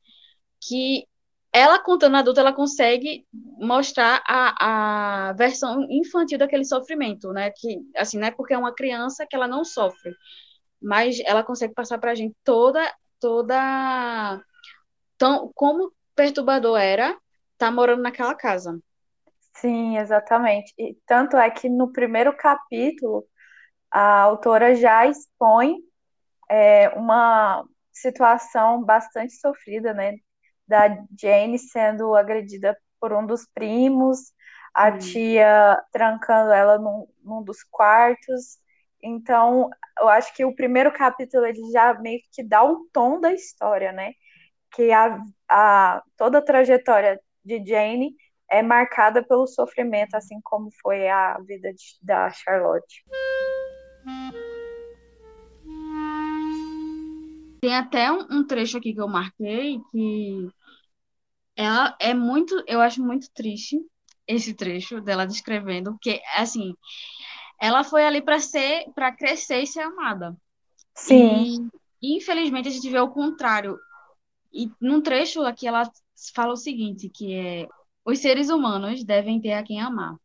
que 0.62 1.08
ela 1.52 1.80
contando 1.80 2.18
adulta, 2.18 2.42
ela 2.42 2.54
consegue 2.54 3.26
mostrar 3.34 4.22
a, 4.28 5.30
a 5.30 5.34
versão 5.34 5.88
infantil 5.90 6.38
daquele 6.38 6.66
sofrimento, 6.66 7.32
né? 7.32 7.52
Que, 7.52 7.80
assim, 7.96 8.20
não 8.20 8.28
é 8.28 8.32
porque 8.32 8.54
é 8.54 8.58
uma 8.58 8.74
criança 8.74 9.26
que 9.28 9.36
ela 9.36 9.48
não 9.48 9.64
sofre, 9.64 10.14
mas 10.82 11.20
ela 11.26 11.44
consegue 11.44 11.74
passar 11.74 11.98
para 11.98 12.12
a 12.12 12.16
gente 12.16 12.36
toda 12.44 12.80
toda 13.20 14.40
tão 15.18 15.52
como 15.56 15.92
perturbador 16.16 16.78
era 16.78 17.10
estar 17.10 17.20
tá 17.58 17.72
morando 17.72 18.04
naquela 18.04 18.36
casa. 18.36 18.80
Sim, 19.56 19.98
exatamente. 19.98 20.72
E 20.78 20.96
tanto 21.08 21.36
é 21.36 21.50
que 21.50 21.68
no 21.68 21.92
primeiro 21.92 22.36
capítulo 22.38 23.26
a 23.98 24.22
autora 24.22 24.76
já 24.76 25.06
expõe 25.06 25.78
é, 26.50 26.90
uma 26.90 27.66
situação 27.92 28.84
bastante 28.84 29.34
sofrida, 29.34 29.94
né? 29.94 30.18
Da 30.68 30.88
Jane 31.20 31.58
sendo 31.58 32.16
agredida 32.16 32.78
por 33.00 33.14
um 33.14 33.26
dos 33.26 33.48
primos, 33.54 34.34
a 34.74 34.90
hum. 34.90 34.98
tia 34.98 35.84
trancando 35.92 36.52
ela 36.52 36.78
num, 36.78 37.08
num 37.24 37.44
dos 37.44 37.64
quartos, 37.64 38.60
então, 39.02 39.70
eu 40.00 40.10
acho 40.10 40.34
que 40.34 40.44
o 40.44 40.56
primeiro 40.56 40.92
capítulo 40.92 41.46
ele 41.46 41.72
já 41.72 41.94
meio 41.96 42.20
que 42.32 42.44
dá 42.44 42.64
o 42.64 42.88
tom 42.92 43.20
da 43.20 43.32
história, 43.32 43.92
né? 43.92 44.14
Que 44.72 44.92
a, 44.92 45.20
a, 45.50 46.04
toda 46.18 46.40
a 46.40 46.42
trajetória 46.42 47.20
de 47.44 47.64
Jane 47.66 48.16
é 48.50 48.62
marcada 48.62 49.24
pelo 49.24 49.48
sofrimento, 49.48 50.16
assim 50.16 50.40
como 50.44 50.70
foi 50.82 51.08
a 51.08 51.38
vida 51.40 51.74
de, 51.74 51.98
da 52.02 52.30
Charlotte. 52.32 53.04
Tem 57.68 57.76
até 57.76 58.10
um, 58.10 58.26
um, 58.32 58.48
trecho 58.48 58.78
aqui 58.78 58.94
que 58.94 59.02
eu 59.02 59.10
marquei 59.10 59.82
que 59.92 60.50
ela 61.54 61.98
é 62.00 62.14
muito, 62.14 62.64
eu 62.66 62.80
acho 62.80 63.04
muito 63.04 63.30
triste 63.34 63.78
esse 64.26 64.54
trecho 64.54 65.02
dela 65.02 65.28
descrevendo, 65.28 65.98
que 66.02 66.22
assim, 66.38 66.74
ela 67.60 67.84
foi 67.84 68.06
ali 68.06 68.22
para 68.22 68.40
ser, 68.40 68.86
para 68.96 69.12
crescer 69.12 69.64
e 69.64 69.68
ser 69.68 69.82
amada. 69.82 70.34
Sim. 70.96 71.70
E, 72.02 72.16
infelizmente 72.16 72.70
a 72.70 72.72
gente 72.72 72.90
vê 72.90 73.00
o 73.02 73.12
contrário. 73.12 73.78
E 74.54 74.72
num 74.80 75.02
trecho 75.02 75.42
aqui 75.42 75.68
ela 75.68 75.92
fala 76.34 76.54
o 76.54 76.58
seguinte, 76.58 77.10
que 77.10 77.36
é 77.36 77.68
os 78.06 78.20
seres 78.20 78.50
humanos 78.50 79.04
devem 79.04 79.42
ter 79.42 79.52
a 79.52 79.64
quem 79.64 79.82
amar. 79.82 80.16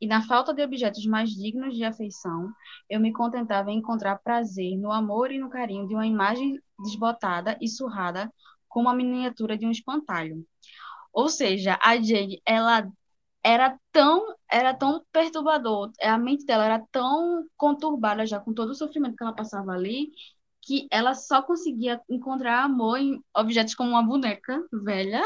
E 0.00 0.06
na 0.06 0.22
falta 0.22 0.54
de 0.54 0.62
objetos 0.62 1.04
mais 1.06 1.30
dignos 1.30 1.74
de 1.74 1.82
afeição, 1.82 2.52
eu 2.88 3.00
me 3.00 3.12
contentava 3.12 3.72
em 3.72 3.78
encontrar 3.78 4.20
prazer 4.22 4.78
no 4.78 4.92
amor 4.92 5.32
e 5.32 5.38
no 5.38 5.50
carinho 5.50 5.88
de 5.88 5.94
uma 5.94 6.06
imagem 6.06 6.62
desbotada 6.78 7.56
e 7.60 7.68
surrada 7.68 8.32
como 8.68 8.88
a 8.88 8.94
miniatura 8.94 9.56
de 9.56 9.66
um 9.66 9.70
espantalho. 9.70 10.44
Ou 11.12 11.28
seja, 11.28 11.78
a 11.82 11.96
Jade, 11.96 12.42
ela 12.44 12.90
era 13.42 13.78
tão 13.92 14.34
era 14.50 14.72
tão 14.74 15.04
perturbador, 15.12 15.90
a 16.00 16.16
mente 16.16 16.44
dela 16.46 16.64
era 16.64 16.84
tão 16.90 17.46
conturbada 17.56 18.24
já 18.26 18.40
com 18.40 18.54
todo 18.54 18.70
o 18.70 18.74
sofrimento 18.74 19.16
que 19.16 19.22
ela 19.22 19.34
passava 19.34 19.72
ali, 19.72 20.12
que 20.62 20.86
ela 20.90 21.14
só 21.14 21.42
conseguia 21.42 22.00
encontrar 22.08 22.62
amor 22.62 22.98
em 22.98 23.22
objetos 23.36 23.74
como 23.74 23.90
uma 23.90 24.02
boneca 24.02 24.64
velha. 24.72 25.22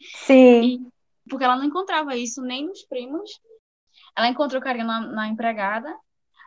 Sim. 0.00 0.62
E, 0.62 0.80
porque 1.28 1.44
ela 1.44 1.56
não 1.56 1.64
encontrava 1.64 2.16
isso 2.16 2.42
nem 2.42 2.66
nos 2.66 2.84
primos. 2.84 3.40
Ela 4.16 4.28
encontrou 4.28 4.60
carinho 4.60 4.86
na, 4.86 5.00
na 5.00 5.28
empregada, 5.28 5.96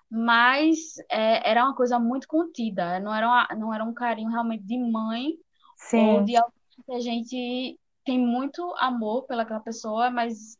mas 0.09 0.97
é, 1.09 1.49
era 1.49 1.63
uma 1.63 1.75
coisa 1.75 1.99
muito 1.99 2.27
contida. 2.27 2.99
Não 2.99 3.13
era, 3.13 3.27
uma, 3.27 3.47
não 3.57 3.73
era 3.73 3.83
um 3.83 3.93
carinho 3.93 4.29
realmente 4.29 4.63
de 4.63 4.77
mãe 4.77 5.37
Sim. 5.75 5.99
ou 5.99 6.23
de 6.23 6.35
alguém 6.35 6.53
que 6.85 6.91
a 6.93 6.99
gente 6.99 7.79
tem 8.05 8.17
muito 8.19 8.63
amor 8.77 9.23
pelaquela 9.23 9.59
pessoa, 9.59 10.09
mas 10.09 10.57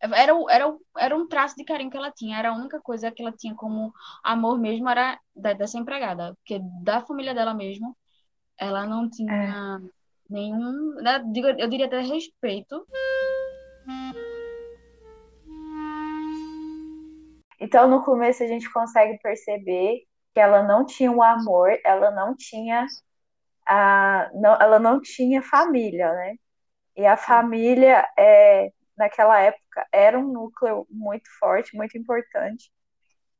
era, 0.00 0.32
era, 0.50 0.76
era 0.98 1.16
um 1.16 1.26
traço 1.26 1.56
de 1.56 1.64
carinho 1.64 1.90
que 1.90 1.96
ela 1.96 2.10
tinha, 2.10 2.38
era 2.38 2.50
a 2.50 2.54
única 2.54 2.80
coisa 2.80 3.10
que 3.10 3.22
ela 3.22 3.32
tinha 3.32 3.54
como 3.54 3.92
amor 4.22 4.58
mesmo, 4.58 4.88
era 4.88 5.18
dessa 5.34 5.78
empregada, 5.78 6.34
porque 6.34 6.60
da 6.82 7.00
família 7.00 7.34
dela 7.34 7.54
mesmo, 7.54 7.96
ela 8.58 8.86
não 8.86 9.08
tinha 9.08 9.80
é. 9.80 9.88
nenhum, 10.28 10.94
né, 10.96 11.22
eu 11.58 11.68
diria 11.68 11.86
até 11.86 12.00
respeito. 12.00 12.86
Então, 17.60 17.88
no 17.88 18.04
começo, 18.04 18.42
a 18.42 18.46
gente 18.46 18.70
consegue 18.72 19.18
perceber 19.22 20.02
que 20.34 20.40
ela 20.40 20.62
não 20.62 20.84
tinha 20.84 21.10
o 21.12 21.16
um 21.16 21.22
amor, 21.22 21.78
ela 21.84 22.10
não 22.10 22.34
tinha 22.36 22.86
a, 23.66 24.30
não, 24.34 24.54
ela 24.60 24.78
não 24.78 25.00
tinha 25.00 25.42
família, 25.42 26.12
né? 26.12 26.34
E 26.96 27.06
a 27.06 27.16
família 27.16 28.06
é, 28.18 28.70
naquela 28.96 29.40
época 29.40 29.86
era 29.92 30.18
um 30.18 30.32
núcleo 30.32 30.86
muito 30.90 31.28
forte, 31.38 31.76
muito 31.76 31.98
importante. 31.98 32.70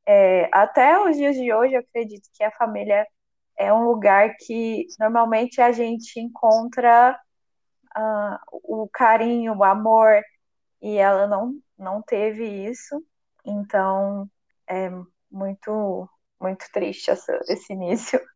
É, 0.06 0.48
até 0.52 0.98
os 1.00 1.16
dias 1.16 1.36
de 1.36 1.52
hoje, 1.52 1.74
eu 1.74 1.80
acredito 1.80 2.28
que 2.34 2.44
a 2.44 2.50
família 2.52 3.06
é 3.58 3.72
um 3.72 3.84
lugar 3.84 4.34
que 4.38 4.86
normalmente 4.98 5.60
a 5.60 5.72
gente 5.72 6.20
encontra 6.20 7.18
uh, 7.96 8.38
o 8.52 8.88
carinho, 8.92 9.56
o 9.56 9.64
amor, 9.64 10.20
e 10.82 10.96
ela 10.98 11.26
não, 11.26 11.54
não 11.78 12.02
teve 12.02 12.44
isso, 12.44 13.02
então 13.44 14.28
é 14.68 14.90
muito, 15.30 16.08
muito 16.40 16.64
triste 16.72 17.10
essa, 17.10 17.38
esse 17.48 17.72
início. 17.72 18.20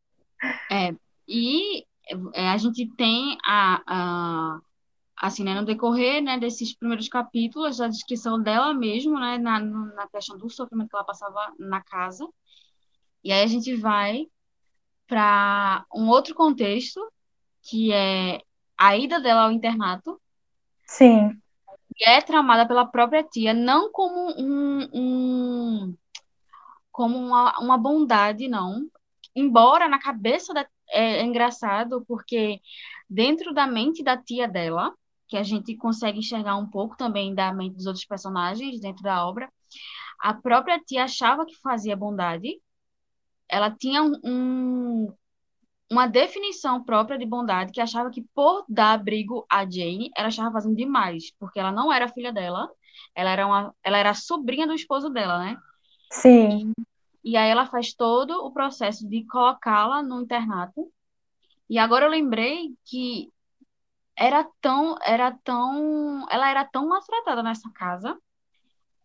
É, 0.70 0.94
e 1.26 1.84
é, 2.32 2.48
a 2.50 2.56
gente 2.56 2.86
tem 2.94 3.36
a, 3.44 3.82
a 3.86 4.60
assim, 5.20 5.42
né, 5.42 5.52
no 5.54 5.66
decorrer, 5.66 6.22
né, 6.22 6.38
desses 6.38 6.74
primeiros 6.76 7.08
capítulos, 7.08 7.80
a 7.80 7.88
descrição 7.88 8.40
dela 8.40 8.72
mesmo, 8.72 9.18
né, 9.18 9.36
na, 9.36 9.58
na 9.58 10.06
questão 10.06 10.38
do 10.38 10.48
sofrimento 10.48 10.90
que 10.90 10.96
ela 10.96 11.04
passava 11.04 11.52
na 11.58 11.82
casa. 11.82 12.26
E 13.24 13.32
aí 13.32 13.42
a 13.42 13.46
gente 13.46 13.74
vai 13.74 14.28
para 15.08 15.84
um 15.92 16.08
outro 16.08 16.34
contexto, 16.34 17.00
que 17.62 17.92
é 17.92 18.40
a 18.76 18.96
ida 18.96 19.20
dela 19.20 19.42
ao 19.42 19.52
internato. 19.52 20.20
Sim. 20.86 21.36
É 22.00 22.20
tramada 22.20 22.66
pela 22.66 22.86
própria 22.86 23.24
tia, 23.24 23.52
não 23.52 23.90
como 23.90 24.32
um, 24.38 24.88
um 24.92 25.96
como 26.92 27.16
uma, 27.18 27.58
uma 27.60 27.78
bondade, 27.78 28.48
não. 28.48 28.86
Embora 29.34 29.88
na 29.88 29.98
cabeça 30.00 30.52
da. 30.54 30.66
É, 30.90 31.18
é 31.18 31.24
engraçado, 31.24 32.04
porque 32.08 32.60
dentro 33.08 33.52
da 33.52 33.66
mente 33.66 34.02
da 34.02 34.16
tia 34.16 34.48
dela, 34.48 34.92
que 35.28 35.36
a 35.36 35.42
gente 35.42 35.76
consegue 35.76 36.18
enxergar 36.18 36.56
um 36.56 36.68
pouco 36.68 36.96
também 36.96 37.34
da 37.34 37.52
mente 37.52 37.76
dos 37.76 37.86
outros 37.86 38.04
personagens 38.04 38.80
dentro 38.80 39.02
da 39.02 39.26
obra, 39.26 39.52
a 40.20 40.34
própria 40.34 40.80
tia 40.80 41.04
achava 41.04 41.46
que 41.46 41.54
fazia 41.60 41.96
bondade, 41.96 42.60
ela 43.48 43.70
tinha 43.70 44.02
um, 44.02 45.12
uma 45.90 46.06
definição 46.06 46.82
própria 46.84 47.18
de 47.18 47.24
bondade 47.24 47.72
que 47.72 47.80
achava 47.80 48.10
que 48.10 48.22
por 48.34 48.64
dar 48.68 48.92
abrigo 48.92 49.46
a 49.50 49.64
Jane, 49.64 50.10
ela 50.16 50.28
estava 50.28 50.52
fazendo 50.52 50.76
demais, 50.76 51.32
porque 51.38 51.58
ela 51.58 51.72
não 51.72 51.92
era 51.92 52.08
filha 52.08 52.32
dela, 52.32 52.70
ela 53.14 53.30
era 53.30 53.46
uma, 53.46 53.74
ela 53.82 53.96
era 53.96 54.14
sobrinha 54.14 54.66
do 54.66 54.74
esposo 54.74 55.08
dela, 55.08 55.38
né? 55.38 55.56
Sim. 56.12 56.72
E, 57.24 57.32
e 57.32 57.36
aí 57.36 57.48
ela 57.48 57.66
faz 57.66 57.94
todo 57.94 58.44
o 58.44 58.52
processo 58.52 59.08
de 59.08 59.24
colocá-la 59.24 60.02
no 60.02 60.20
internato. 60.20 60.90
E 61.68 61.78
agora 61.78 62.06
eu 62.06 62.10
lembrei 62.10 62.74
que 62.84 63.30
era 64.16 64.46
tão, 64.60 64.96
era 65.02 65.32
tão, 65.44 66.26
ela 66.30 66.50
era 66.50 66.64
tão 66.64 66.88
maltratada 66.88 67.42
nessa 67.42 67.70
casa 67.70 68.18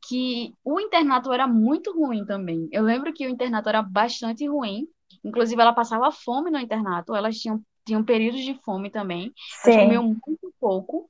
que 0.08 0.54
o 0.64 0.80
internato 0.82 1.32
era 1.32 1.48
muito 1.48 1.94
ruim 1.94 2.26
também. 2.26 2.68
Eu 2.72 2.84
lembro 2.84 3.14
que 3.14 3.26
o 3.26 3.30
internato 3.30 3.70
era 3.70 3.82
bastante 3.82 4.46
ruim 4.48 4.88
Inclusive, 5.24 5.62
ela 5.62 5.74
passava 5.74 6.12
fome 6.12 6.52
no 6.52 6.60
internato, 6.60 7.16
elas 7.16 7.38
tinham, 7.38 7.62
tinham 7.86 8.04
períodos 8.04 8.42
de 8.42 8.54
fome 8.64 8.90
também. 8.90 9.34
Elas 9.64 9.76
comiam 9.78 10.04
muito 10.04 10.54
pouco. 10.60 11.10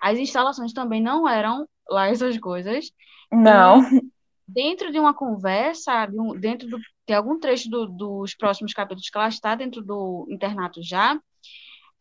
As 0.00 0.18
instalações 0.18 0.72
também 0.72 1.02
não 1.02 1.28
eram 1.28 1.68
lá 1.88 2.08
essas 2.08 2.38
coisas. 2.38 2.90
Não. 3.32 3.82
E 3.82 4.00
dentro 4.46 4.90
de 4.90 4.98
uma 4.98 5.12
conversa, 5.12 6.06
dentro 6.38 6.68
do, 6.68 6.78
de 7.06 7.12
algum 7.12 7.38
trecho 7.38 7.68
do, 7.68 7.86
dos 7.86 8.34
próximos 8.34 8.72
capítulos 8.72 9.10
que 9.10 9.18
ela 9.18 9.28
está 9.28 9.54
dentro 9.54 9.82
do 9.82 10.26
internato 10.30 10.82
já, 10.82 11.20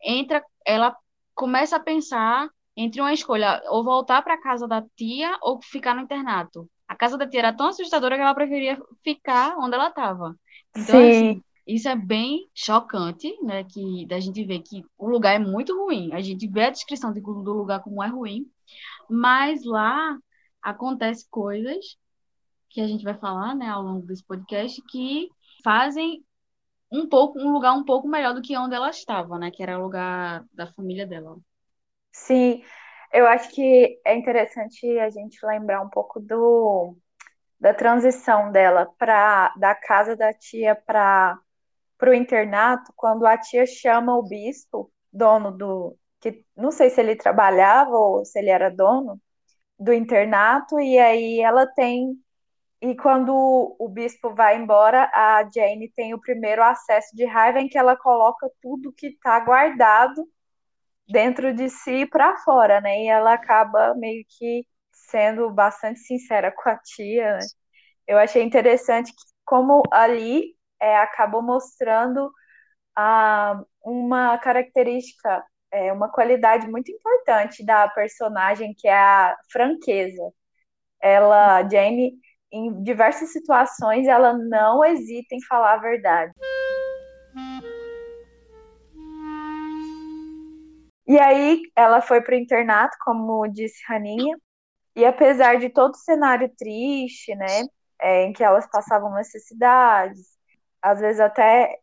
entra, 0.03 0.43
ela 0.65 0.95
começa 1.35 1.75
a 1.75 1.79
pensar 1.79 2.49
entre 2.75 3.01
uma 3.01 3.11
escolha, 3.11 3.61
ou 3.69 3.83
voltar 3.83 4.21
para 4.21 4.35
a 4.35 4.41
casa 4.41 4.67
da 4.67 4.83
tia 4.95 5.35
ou 5.41 5.59
ficar 5.61 5.95
no 5.95 6.01
internato. 6.01 6.69
A 6.87 6.95
casa 6.95 7.17
da 7.17 7.27
tia 7.27 7.39
era 7.39 7.53
tão 7.53 7.67
assustadora 7.67 8.15
que 8.15 8.21
ela 8.21 8.35
preferia 8.35 8.79
ficar 9.03 9.57
onde 9.57 9.75
ela 9.75 9.89
estava. 9.89 10.35
Então, 10.75 10.99
Sim. 11.01 11.09
assim, 11.09 11.43
isso 11.67 11.89
é 11.89 11.95
bem 11.95 12.49
chocante, 12.55 13.31
né? 13.43 13.63
Que 13.65 14.05
da 14.07 14.19
gente 14.19 14.43
ver 14.45 14.59
que 14.61 14.83
o 14.97 15.09
lugar 15.09 15.35
é 15.35 15.39
muito 15.39 15.77
ruim. 15.77 16.13
A 16.13 16.21
gente 16.21 16.47
vê 16.47 16.65
a 16.65 16.69
descrição 16.69 17.11
de, 17.11 17.19
do 17.21 17.53
lugar 17.53 17.81
como 17.83 18.01
é 18.01 18.07
ruim, 18.07 18.49
mas 19.09 19.63
lá 19.65 20.17
acontece 20.61 21.27
coisas 21.29 21.97
que 22.69 22.81
a 22.81 22.87
gente 22.87 23.03
vai 23.03 23.17
falar, 23.17 23.55
né, 23.55 23.67
ao 23.69 23.81
longo 23.81 24.05
desse 24.05 24.23
podcast, 24.23 24.81
que 24.89 25.29
fazem 25.63 26.23
um 26.91 27.07
pouco 27.07 27.39
um 27.39 27.51
lugar 27.51 27.73
um 27.73 27.83
pouco 27.83 28.07
melhor 28.07 28.33
do 28.33 28.41
que 28.41 28.57
onde 28.57 28.75
ela 28.75 28.89
estava, 28.89 29.37
né? 29.37 29.51
Que 29.51 29.61
era 29.61 29.77
o 29.77 29.83
lugar 29.83 30.45
da 30.53 30.67
família 30.73 31.05
dela. 31.05 31.37
Sim, 32.11 32.63
eu 33.11 33.27
acho 33.27 33.49
que 33.49 33.99
é 34.05 34.15
interessante 34.15 34.85
a 34.99 35.09
gente 35.09 35.45
lembrar 35.45 35.81
um 35.81 35.89
pouco 35.89 36.19
do 36.19 36.95
da 37.59 37.73
transição 37.73 38.51
dela 38.51 38.87
para 38.97 39.53
da 39.57 39.73
casa 39.73 40.15
da 40.15 40.31
tia 40.33 40.75
para 40.75 41.39
o 42.05 42.13
internato, 42.13 42.91
quando 42.95 43.25
a 43.25 43.37
tia 43.37 43.65
chama 43.65 44.15
o 44.17 44.23
bispo, 44.23 44.91
dono 45.11 45.51
do 45.51 45.97
que 46.21 46.45
não 46.55 46.71
sei 46.71 46.89
se 46.89 46.99
ele 47.01 47.15
trabalhava 47.15 47.91
ou 47.91 48.25
se 48.25 48.39
ele 48.39 48.49
era 48.49 48.69
dono 48.69 49.19
do 49.79 49.93
internato, 49.93 50.79
e 50.79 50.99
aí 50.99 51.41
ela 51.41 51.67
tem 51.67 52.19
e 52.81 52.95
quando 52.95 53.33
o 53.79 53.89
bispo 53.89 54.35
vai 54.35 54.57
embora, 54.57 55.09
a 55.13 55.43
Jane 55.53 55.91
tem 55.95 56.13
o 56.13 56.21
primeiro 56.21 56.63
acesso 56.63 57.15
de 57.15 57.25
raiva 57.25 57.59
em 57.59 57.67
que 57.69 57.77
ela 57.77 57.95
coloca 57.97 58.49
tudo 58.61 58.93
que 58.93 59.07
está 59.07 59.39
guardado 59.39 60.27
dentro 61.07 61.53
de 61.53 61.69
si 61.69 62.05
para 62.05 62.37
fora, 62.37 62.81
né? 62.81 63.03
E 63.03 63.07
ela 63.07 63.33
acaba 63.33 63.95
meio 63.95 64.25
que 64.29 64.65
sendo 64.91 65.49
bastante 65.51 65.99
sincera 65.99 66.51
com 66.51 66.69
a 66.69 66.77
tia, 66.77 67.37
né? 67.37 67.45
Eu 68.07 68.19
achei 68.19 68.43
interessante 68.43 69.13
que, 69.13 69.23
como 69.45 69.83
ali 69.91 70.56
é, 70.79 70.97
acabou 70.97 71.41
mostrando 71.41 72.31
ah, 72.95 73.61
uma 73.83 74.37
característica, 74.37 75.43
é, 75.71 75.91
uma 75.93 76.09
qualidade 76.09 76.67
muito 76.69 76.91
importante 76.91 77.65
da 77.65 77.87
personagem, 77.89 78.73
que 78.77 78.87
é 78.87 78.97
a 78.97 79.37
franqueza. 79.51 80.31
Ela, 81.01 81.67
Jane, 81.69 82.13
em 82.51 82.81
diversas 82.83 83.31
situações, 83.31 84.07
ela 84.07 84.33
não 84.33 84.83
hesita 84.83 85.35
em 85.35 85.43
falar 85.43 85.73
a 85.75 85.77
verdade. 85.77 86.33
E 91.07 91.17
aí 91.19 91.61
ela 91.75 92.01
foi 92.01 92.21
para 92.21 92.35
o 92.35 92.37
internato, 92.37 92.97
como 93.01 93.47
disse 93.47 93.81
Raninha, 93.87 94.37
e 94.95 95.05
apesar 95.05 95.57
de 95.59 95.69
todo 95.69 95.93
o 95.93 95.97
cenário 95.97 96.51
triste, 96.57 97.33
né, 97.35 97.63
é, 98.01 98.23
em 98.25 98.33
que 98.33 98.43
elas 98.43 98.67
passavam 98.69 99.13
necessidades, 99.13 100.36
às 100.87 101.01
vezes 101.01 101.19
até 101.19 101.77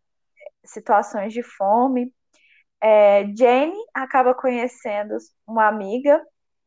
situações 0.65 1.33
de 1.33 1.43
fome, 1.43 2.13
é, 2.81 3.25
Jane 3.37 3.77
acaba 3.93 4.35
conhecendo 4.35 5.17
uma 5.47 5.69
amiga, 5.69 6.23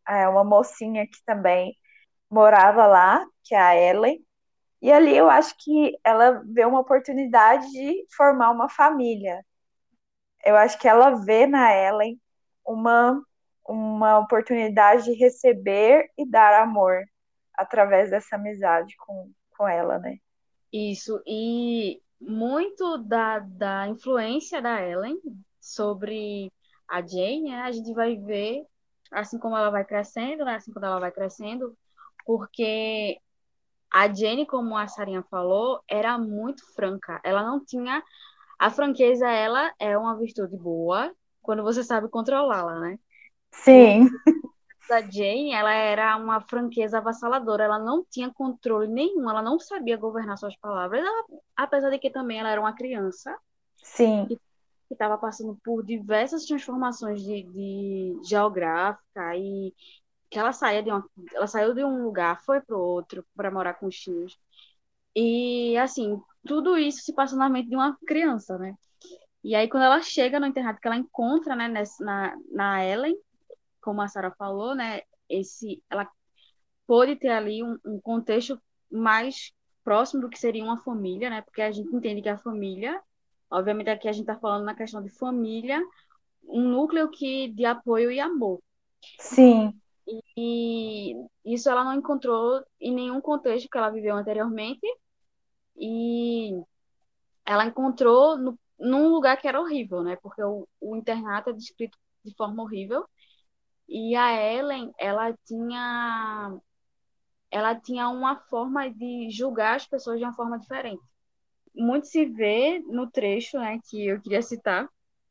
é, 0.08 0.28
uma 0.28 0.44
mocinha 0.44 1.06
que 1.08 1.24
também 1.26 1.76
morava 2.30 2.86
lá, 2.86 3.26
que 3.44 3.56
é 3.56 3.60
a 3.60 3.76
Ellen, 3.76 4.24
e 4.82 4.92
ali 4.92 5.18
eu 5.18 5.30
acho 5.30 5.56
que 5.58 5.98
ela 6.04 6.44
vê 6.46 6.64
uma 6.66 6.80
oportunidade 6.82 7.68
de 7.72 8.06
formar 8.16 8.52
uma 8.52 8.70
família. 8.70 9.44
Eu 10.46 10.56
acho 10.56 10.78
que 10.80 10.88
ela 10.88 11.16
vê 11.16 11.48
na 11.48 11.74
Ellen 11.76 12.20
uma, 12.66 13.20
uma 13.68 14.20
oportunidade 14.20 15.06
de 15.06 15.14
receber 15.14 16.12
e 16.18 16.30
dar 16.30 16.62
amor 16.62 17.04
através 17.56 18.12
dessa 18.12 18.36
amizade 18.36 18.96
com, 18.98 19.32
com 19.58 19.68
ela, 19.68 19.98
né? 20.00 20.18
Isso, 20.72 21.22
e 21.26 22.02
muito 22.20 22.98
da, 23.00 23.40
da 23.40 23.88
influência 23.88 24.62
da 24.62 24.82
Ellen 24.82 25.20
sobre 25.60 26.52
a 26.88 27.02
Jane, 27.02 27.44
né, 27.44 27.62
a 27.62 27.72
gente 27.72 27.94
vai 27.94 28.16
ver 28.16 28.66
assim 29.12 29.38
como 29.40 29.56
ela 29.56 29.70
vai 29.70 29.86
crescendo, 29.86 30.44
né, 30.44 30.56
assim 30.56 30.72
como 30.72 30.86
ela 30.86 31.00
vai 31.00 31.12
crescendo, 31.12 31.78
porque 32.26 33.20
a 33.92 34.14
Jane, 34.14 34.46
como 34.46 34.76
a 34.76 34.88
Sarinha 34.88 35.24
falou, 35.30 35.82
era 35.90 36.18
muito 36.18 36.62
franca. 36.74 37.22
Ela 37.24 37.42
não 37.44 37.64
tinha 37.64 38.04
a 38.60 38.70
franqueza, 38.70 39.28
ela 39.30 39.74
é 39.80 39.98
uma 39.98 40.18
virtude 40.18 40.58
boa, 40.58 41.14
quando 41.42 41.64
você 41.64 41.84
sabe 41.84 42.10
controlá-la, 42.10 42.80
né? 42.80 43.00
Sim. 43.52 44.10
A 44.90 45.02
Jane, 45.02 45.54
ela 45.54 45.74
era 45.74 46.16
uma 46.18 46.42
franqueza 46.42 46.98
avassaladora, 46.98 47.66
ela 47.66 47.80
não 47.80 48.06
tinha 48.10 48.32
controle 48.34 48.88
nenhum, 48.88 49.30
ela 49.30 49.42
não 49.42 49.60
sabia 49.60 49.98
governar 49.98 50.38
suas 50.38 50.56
palavras, 50.58 51.02
ela, 51.02 51.26
apesar 51.56 51.90
de 51.90 52.00
que 52.00 52.10
também 52.10 52.40
ela 52.40 52.50
era 52.50 52.62
uma 52.62 52.74
criança. 52.74 53.38
Sim. 53.84 54.26
Que 54.28 54.40
estava 54.94 55.18
passando 55.18 55.58
por 55.64 55.84
diversas 55.84 56.46
transformações 56.46 57.22
de, 57.22 57.44
de 57.44 58.20
geográfica 58.24 59.36
e 59.36 59.74
que 60.30 60.40
ela 60.40 60.54
saía 60.54 60.84
de 60.84 60.90
uma, 60.90 61.06
ela 61.34 61.48
saiu 61.48 61.74
de 61.74 61.84
um 61.84 62.04
lugar, 62.04 62.42
foi 62.44 62.62
para 62.62 62.78
outro 62.78 63.26
para 63.36 63.52
morar 63.52 63.74
com 63.76 63.88
os 63.88 63.96
tios. 63.96 64.38
E 65.16 65.78
assim, 65.78 66.22
tudo 66.46 66.78
isso 66.78 67.02
se 67.02 67.14
passa 67.14 67.36
na 67.36 67.50
mente 67.50 67.70
de 67.70 67.76
uma 67.76 67.98
criança, 68.06 68.58
né? 68.58 68.76
E 69.44 69.56
aí, 69.56 69.70
quando 69.70 69.84
ela 69.84 70.02
chega 70.02 70.40
no 70.40 70.46
internato, 70.46 70.82
que 70.82 70.88
ela 70.88 70.98
encontra, 70.98 71.56
né, 71.56 71.68
nessa, 71.68 72.04
na, 72.04 72.38
na 72.52 72.86
Ellen, 72.86 73.18
como 73.88 74.02
a 74.02 74.08
Sara 74.10 74.32
falou, 74.32 74.76
né, 74.76 75.00
esse, 75.30 75.82
ela 75.90 76.12
pôde 76.86 77.16
ter 77.16 77.30
ali 77.30 77.64
um, 77.64 77.80
um, 77.86 78.02
contexto 78.02 78.62
mais 78.92 79.54
próximo 79.82 80.20
do 80.20 80.30
que 80.30 80.38
seria 80.38 80.62
uma 80.62 80.76
família, 80.76 81.30
né, 81.30 81.42
porque 81.42 81.62
a 81.62 81.72
gente 81.72 81.96
entende 81.96 82.22
que 82.22 82.28
a 82.28 82.38
família, 82.38 83.02
obviamente 83.50 83.90
aqui 83.90 84.10
a 84.10 84.12
gente 84.12 84.24
está 84.24 84.38
falando 84.38 84.66
na 84.66 84.76
questão 84.76 85.02
de 85.02 85.10
família, 85.10 85.82
um 86.44 86.64
núcleo 86.64 87.10
que 87.10 87.48
de 87.54 87.64
apoio 87.64 88.12
e 88.12 88.20
amor. 88.20 88.62
Sim. 89.20 89.74
E, 90.06 90.22
e 90.36 91.16
isso 91.46 91.70
ela 91.70 91.86
não 91.86 91.94
encontrou 91.94 92.62
em 92.82 92.94
nenhum 92.94 93.22
contexto 93.22 93.70
que 93.70 93.78
ela 93.78 93.90
viveu 93.90 94.18
anteriormente, 94.18 94.86
e 95.78 96.62
ela 97.46 97.66
encontrou 97.66 98.38
no 98.38 98.60
num 98.80 99.08
lugar 99.10 99.38
que 99.38 99.48
era 99.48 99.60
horrível, 99.60 100.04
né? 100.04 100.18
Porque 100.18 100.44
o, 100.44 100.68
o 100.80 100.96
internato 100.96 101.50
é 101.50 101.54
descrito 101.54 101.98
de 102.24 102.36
forma 102.36 102.62
horrível. 102.62 103.08
E 103.88 104.16
a 104.16 104.34
Ellen, 104.34 104.94
ela 105.00 105.34
tinha 105.46 106.60
ela 107.52 107.76
tinha 107.76 108.10
uma 108.10 108.36
forma 108.36 108.90
de 108.90 109.30
julgar 109.32 109.76
as 109.78 109.88
pessoas 109.88 110.20
de 110.20 110.26
uma 110.26 110.34
forma 110.34 110.60
diferente. 110.60 111.02
Muito 111.76 112.08
se 112.08 112.26
vê 112.26 112.80
no 112.80 113.10
trecho, 113.10 113.58
né, 113.60 113.80
que 113.90 114.08
eu 114.08 114.22
queria 114.22 114.42
citar, 114.42 114.90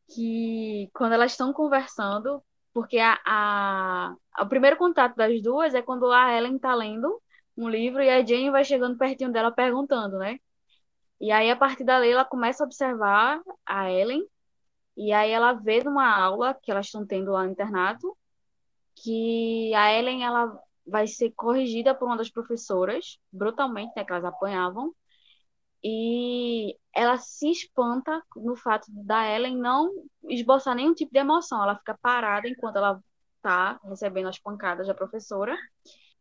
que 0.08 0.88
quando 0.94 1.12
elas 1.12 1.32
estão 1.32 1.52
conversando, 1.52 2.42
porque 2.72 2.98
a, 2.98 3.18
a, 3.26 4.16
o 4.40 4.46
primeiro 4.48 4.76
contato 4.76 5.16
das 5.16 5.42
duas 5.42 5.74
é 5.74 5.82
quando 5.82 6.10
a 6.12 6.32
Ellen 6.34 6.56
está 6.56 6.74
lendo 6.74 7.20
um 7.56 7.68
livro 7.68 8.02
e 8.02 8.10
a 8.10 8.24
Jane 8.24 8.50
vai 8.50 8.64
chegando 8.64 8.98
pertinho 8.98 9.32
dela 9.32 9.50
perguntando, 9.50 10.18
né? 10.18 10.38
E 11.20 11.32
aí, 11.32 11.50
a 11.50 11.56
partir 11.56 11.84
dali, 11.84 12.10
ela 12.10 12.24
começa 12.24 12.62
a 12.62 12.66
observar 12.66 13.40
a 13.64 13.90
Ellen, 13.90 14.22
e 14.96 15.12
aí 15.12 15.30
ela 15.30 15.52
vê 15.54 15.82
numa 15.82 16.06
aula 16.14 16.54
que 16.62 16.70
elas 16.70 16.86
estão 16.86 17.06
tendo 17.06 17.32
lá 17.32 17.44
no 17.44 17.50
internato, 17.52 18.16
que 18.96 19.74
a 19.74 19.92
Ellen, 19.92 20.24
ela 20.24 20.58
vai 20.86 21.06
ser 21.06 21.32
corrigida 21.36 21.94
por 21.94 22.06
uma 22.06 22.16
das 22.16 22.30
professoras, 22.30 23.18
brutalmente, 23.32 23.92
né, 23.96 24.04
que 24.04 24.12
elas 24.12 24.24
apanhavam, 24.24 24.94
e 25.82 26.76
ela 26.94 27.16
se 27.18 27.50
espanta 27.50 28.22
no 28.36 28.56
fato 28.56 28.86
da 28.88 29.24
Ellen 29.28 29.56
não 29.56 29.90
esboçar 30.28 30.74
nenhum 30.74 30.94
tipo 30.94 31.12
de 31.12 31.18
emoção, 31.18 31.62
ela 31.62 31.76
fica 31.76 31.96
parada 32.00 32.48
enquanto 32.48 32.76
ela 32.76 33.00
tá 33.42 33.78
recebendo 33.84 34.28
as 34.28 34.38
pancadas 34.38 34.86
da 34.86 34.94
professora. 34.94 35.56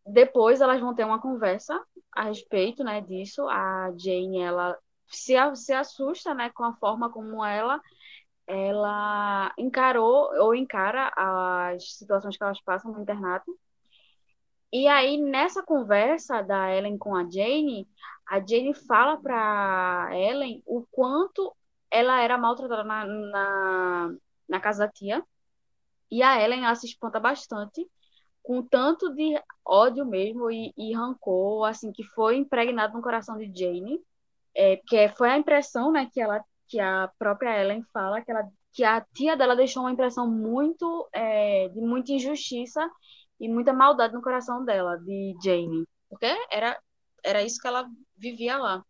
Depois 0.06 0.62
elas 0.62 0.80
vão 0.80 0.94
ter 0.94 1.04
uma 1.04 1.20
conversa 1.20 1.82
a 2.12 2.24
respeito, 2.26 2.84
né, 2.84 3.02
disso. 3.02 3.48
A 3.50 3.92
Jane, 3.98 4.40
ela 4.40 4.78
se, 5.08 5.34
se 5.56 5.74
assusta, 5.74 6.34
né, 6.36 6.52
com 6.52 6.64
a 6.64 6.74
forma 6.76 7.12
como 7.12 7.44
ela 7.44 7.82
ela 8.48 9.54
encarou 9.58 10.32
ou 10.40 10.56
encara 10.56 11.12
as 11.16 11.96
situações 11.98 12.38
que 12.38 12.44
elas 12.44 12.62
passam 12.62 12.92
no 12.92 13.02
internato. 13.02 13.58
E 14.72 14.88
aí, 14.88 15.18
nessa 15.18 15.64
conversa 15.64 16.42
da 16.42 16.72
Ellen 16.76 16.98
com 16.98 17.16
a 17.16 17.24
Jane, 17.24 17.88
a 18.28 18.40
Jane 18.40 18.74
fala 18.74 19.18
para 19.18 20.10
Ellen 20.14 20.62
o 20.66 20.86
quanto 20.92 21.56
ela 21.90 22.22
era 22.22 22.38
maltratada 22.38 22.84
na, 22.84 23.06
na, 23.06 24.16
na 24.50 24.60
casa 24.60 24.86
da 24.86 24.92
tia. 24.92 25.24
E 26.12 26.22
a 26.22 26.42
Ellen, 26.42 26.66
ela 26.66 26.76
se 26.76 26.88
espanta 26.88 27.20
bastante 27.20 27.90
com 28.46 28.62
tanto 28.62 29.12
de 29.16 29.42
ódio 29.66 30.06
mesmo 30.06 30.52
e, 30.52 30.72
e 30.78 30.94
rancor, 30.94 31.66
assim, 31.68 31.92
que 31.92 32.04
foi 32.04 32.38
impregnado 32.38 32.94
no 32.96 33.02
coração 33.02 33.38
de 33.38 33.46
Jane, 33.46 34.00
é, 34.54 34.78
porque 34.78 35.10
foi 35.18 35.30
a 35.32 35.38
impressão, 35.38 35.92
né, 35.92 36.08
que 36.14 36.22
ela, 36.22 36.44
que 36.68 36.80
a 36.80 37.10
própria 37.20 37.62
Ellen 37.62 37.84
fala, 37.94 38.22
que 38.22 38.32
ela, 38.32 38.50
que 38.74 38.84
a 38.84 39.02
tia 39.14 39.36
dela 39.36 39.56
deixou 39.56 39.84
uma 39.84 39.92
impressão 39.92 40.30
muito, 40.30 41.08
é, 41.14 41.70
de 41.70 41.82
muita 41.82 42.12
injustiça 42.12 42.90
e 43.40 43.50
muita 43.50 43.74
maldade 43.74 44.14
no 44.14 44.22
coração 44.22 44.64
dela, 44.64 44.98
de 44.98 45.36
Jane, 45.44 45.86
porque 46.10 46.28
era, 46.52 46.80
era 47.24 47.44
isso 47.44 47.60
que 47.60 47.68
ela 47.68 47.88
vivia 48.18 48.58
lá. 48.58 48.84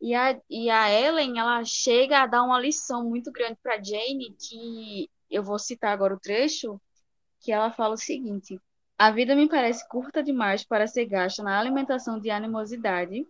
E 0.00 0.14
a, 0.14 0.40
e 0.48 0.70
a 0.70 0.90
Ellen, 0.90 1.38
ela 1.38 1.64
chega 1.64 2.22
a 2.22 2.26
dar 2.26 2.42
uma 2.44 2.60
lição 2.60 3.08
muito 3.08 3.32
grande 3.32 3.58
para 3.62 3.82
Jane, 3.82 4.36
que 4.38 5.10
eu 5.30 5.42
vou 5.42 5.58
citar 5.58 5.92
agora 5.92 6.14
o 6.14 6.20
trecho, 6.20 6.80
que 7.40 7.52
ela 7.52 7.70
fala 7.72 7.94
o 7.94 7.98
seguinte: 7.98 8.60
a 8.96 9.10
vida 9.10 9.34
me 9.34 9.48
parece 9.48 9.86
curta 9.88 10.22
demais 10.22 10.64
para 10.64 10.86
ser 10.86 11.06
gasta 11.06 11.42
na 11.42 11.58
alimentação 11.58 12.20
de 12.20 12.30
animosidade 12.30 13.26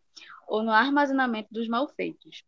ou 0.47 0.63
no 0.63 0.73
armazenamento 0.73 1.49
dos 1.53 1.69
malfeitos. 1.69 2.43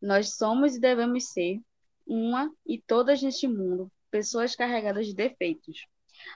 Nós 0.00 0.36
somos 0.36 0.76
e 0.76 0.80
devemos 0.80 1.28
ser, 1.30 1.60
uma 2.06 2.50
e 2.66 2.80
todas 2.80 3.22
neste 3.22 3.48
mundo, 3.48 3.90
pessoas 4.10 4.54
carregadas 4.54 5.06
de 5.06 5.14
defeitos. 5.14 5.86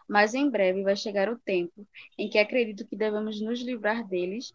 Mas 0.08 0.34
em 0.34 0.50
breve 0.50 0.82
vai 0.82 0.96
chegar 0.96 1.28
o 1.28 1.38
tempo 1.38 1.86
em 2.18 2.28
que 2.28 2.38
acredito 2.38 2.86
que 2.86 2.96
devemos 2.96 3.40
nos 3.40 3.60
livrar 3.60 4.06
deles 4.06 4.52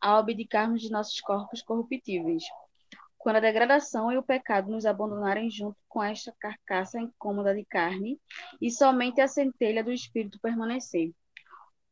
ao 0.00 0.18
abdicarmos 0.18 0.82
de 0.82 0.90
nossos 0.90 1.20
corpos 1.20 1.62
corruptíveis. 1.62 2.44
Quando 3.18 3.36
a 3.36 3.40
degradação 3.40 4.10
e 4.10 4.16
o 4.16 4.22
pecado 4.22 4.70
nos 4.70 4.84
abandonarem 4.84 5.48
junto 5.48 5.76
com 5.88 6.02
esta 6.02 6.34
carcaça 6.40 6.98
incômoda 6.98 7.54
de 7.54 7.64
carne, 7.64 8.18
e 8.60 8.68
somente 8.68 9.20
a 9.20 9.28
centelha 9.28 9.84
do 9.84 9.92
espírito 9.92 10.40
permanecer. 10.40 11.12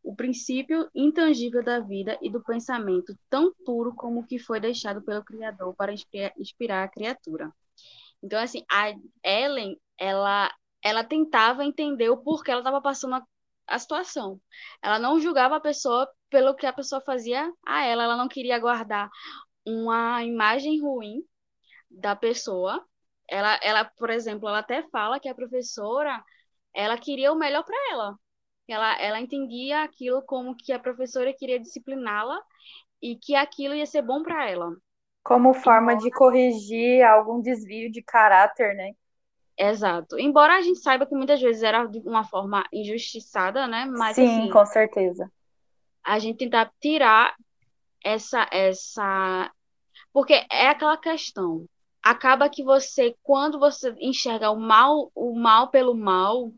O 0.02 0.14
princípio 0.14 0.88
intangível 0.94 1.62
da 1.62 1.80
vida 1.80 2.18
e 2.22 2.30
do 2.30 2.42
pensamento, 2.42 3.16
tão 3.28 3.52
puro 3.64 3.94
como 3.94 4.20
o 4.20 4.26
que 4.26 4.38
foi 4.38 4.60
deixado 4.60 5.02
pelo 5.02 5.24
Criador 5.24 5.74
para 5.74 5.92
inspirar 5.92 6.84
a 6.84 6.88
criatura. 6.88 7.52
Então, 8.22 8.38
assim, 8.40 8.64
a 8.70 8.92
Ellen, 9.24 9.80
ela, 9.98 10.52
ela 10.82 11.04
tentava 11.04 11.64
entender 11.64 12.10
o 12.10 12.18
porquê 12.18 12.50
ela 12.50 12.60
estava 12.60 12.80
passando 12.80 13.16
a, 13.16 13.26
a 13.66 13.78
situação. 13.78 14.40
Ela 14.82 14.98
não 14.98 15.20
julgava 15.20 15.56
a 15.56 15.60
pessoa 15.60 16.08
pelo 16.28 16.54
que 16.54 16.66
a 16.66 16.72
pessoa 16.72 17.00
fazia 17.00 17.50
a 17.66 17.84
ela, 17.84 18.04
ela 18.04 18.16
não 18.16 18.28
queria 18.28 18.58
guardar 18.58 19.08
uma 19.66 20.22
imagem 20.24 20.80
ruim 20.80 21.22
da 21.90 22.16
pessoa. 22.16 22.84
Ela, 23.28 23.58
ela, 23.62 23.84
por 23.84 24.10
exemplo, 24.10 24.48
ela 24.48 24.60
até 24.60 24.82
fala 24.90 25.20
que 25.20 25.28
a 25.28 25.34
professora, 25.34 26.22
ela 26.74 26.98
queria 26.98 27.32
o 27.32 27.36
melhor 27.36 27.64
para 27.64 27.76
ela. 27.92 28.18
Ela, 28.72 29.00
ela 29.00 29.20
entendia 29.20 29.82
aquilo 29.82 30.22
como 30.22 30.56
que 30.56 30.72
a 30.72 30.78
professora 30.78 31.32
queria 31.32 31.58
discipliná-la 31.58 32.40
e 33.02 33.16
que 33.16 33.34
aquilo 33.34 33.74
ia 33.74 33.86
ser 33.86 34.02
bom 34.02 34.22
para 34.22 34.48
ela. 34.48 34.70
Como 35.22 35.52
forma 35.54 35.96
de 35.96 36.10
corrigir 36.10 37.02
algum 37.02 37.40
desvio 37.40 37.90
de 37.90 38.02
caráter, 38.02 38.74
né? 38.74 38.92
Exato. 39.56 40.18
Embora 40.18 40.56
a 40.56 40.62
gente 40.62 40.78
saiba 40.80 41.06
que 41.06 41.14
muitas 41.14 41.40
vezes 41.40 41.62
era 41.62 41.84
de 41.84 41.98
uma 41.98 42.24
forma 42.24 42.64
injustiçada, 42.72 43.66
né? 43.66 43.84
Mas, 43.84 44.16
Sim, 44.16 44.24
assim, 44.24 44.50
com 44.50 44.64
certeza. 44.64 45.30
A 46.02 46.18
gente 46.18 46.38
tentar 46.38 46.72
tirar 46.80 47.34
essa, 48.02 48.48
essa 48.50 49.52
porque 50.12 50.32
é 50.50 50.68
aquela 50.68 50.96
questão. 50.96 51.66
Acaba 52.02 52.48
que 52.48 52.64
você, 52.64 53.14
quando 53.22 53.58
você 53.58 53.94
enxerga 54.00 54.50
o 54.50 54.58
mal, 54.58 55.10
o 55.14 55.38
mal 55.38 55.68
pelo 55.68 55.94
mal, 55.94 56.50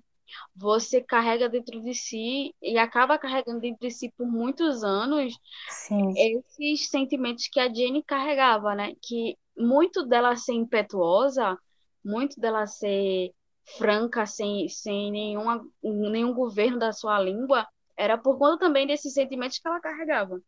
você 0.54 1.00
carrega 1.00 1.48
dentro 1.48 1.80
de 1.82 1.94
si 1.94 2.54
e 2.60 2.78
acaba 2.78 3.18
carregando 3.18 3.60
dentro 3.60 3.80
de 3.80 3.90
si 3.90 4.10
por 4.16 4.26
muitos 4.26 4.84
anos 4.84 5.34
Sim. 5.68 6.12
esses 6.16 6.88
sentimentos 6.88 7.48
que 7.48 7.60
a 7.60 7.72
Jenny 7.72 8.02
carregava, 8.02 8.74
né? 8.74 8.94
Que 9.02 9.36
muito 9.56 10.06
dela 10.06 10.36
ser 10.36 10.52
impetuosa, 10.52 11.58
muito 12.04 12.40
dela 12.40 12.66
ser 12.66 13.32
franca, 13.78 14.26
sem, 14.26 14.68
sem 14.68 15.10
nenhuma, 15.10 15.64
nenhum 15.82 16.34
governo 16.34 16.78
da 16.78 16.92
sua 16.92 17.20
língua, 17.20 17.66
era 17.96 18.18
por 18.18 18.38
conta 18.38 18.58
também 18.66 18.86
desses 18.86 19.14
sentimentos 19.14 19.58
que 19.58 19.68
ela 19.68 19.80
carregava. 19.80 20.40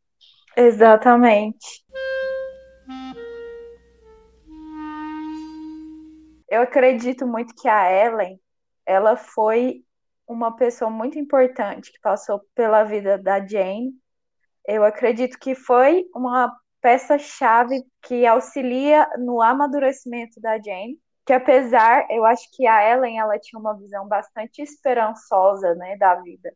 Exatamente. 0.57 1.85
Eu 6.49 6.63
acredito 6.63 7.27
muito 7.27 7.55
que 7.55 7.69
a 7.69 7.91
Ellen, 7.91 8.39
ela 8.87 9.17
foi 9.17 9.85
uma 10.27 10.57
pessoa 10.57 10.91
muito 10.91 11.19
importante 11.19 11.93
que 11.93 12.01
passou 12.01 12.41
pela 12.55 12.85
vida 12.85 13.19
da 13.19 13.45
Jane. 13.47 13.93
Eu 14.67 14.85
acredito 14.85 15.39
que 15.39 15.55
foi 15.55 16.05
uma 16.15 16.55
peça-chave 16.81 17.83
que 18.03 18.27
auxilia 18.27 19.09
no 19.19 19.41
amadurecimento 19.43 20.41
da 20.41 20.59
Jane, 20.59 20.99
que 21.27 21.33
apesar, 21.33 22.07
eu 22.11 22.25
acho 22.25 22.49
que 22.53 22.67
a 22.67 22.91
Ellen, 22.91 23.19
ela 23.19 23.39
tinha 23.39 23.59
uma 23.59 23.77
visão 23.77 24.07
bastante 24.07 24.61
esperançosa, 24.63 25.75
né, 25.75 25.97
da 25.97 26.17
vida. 26.17 26.53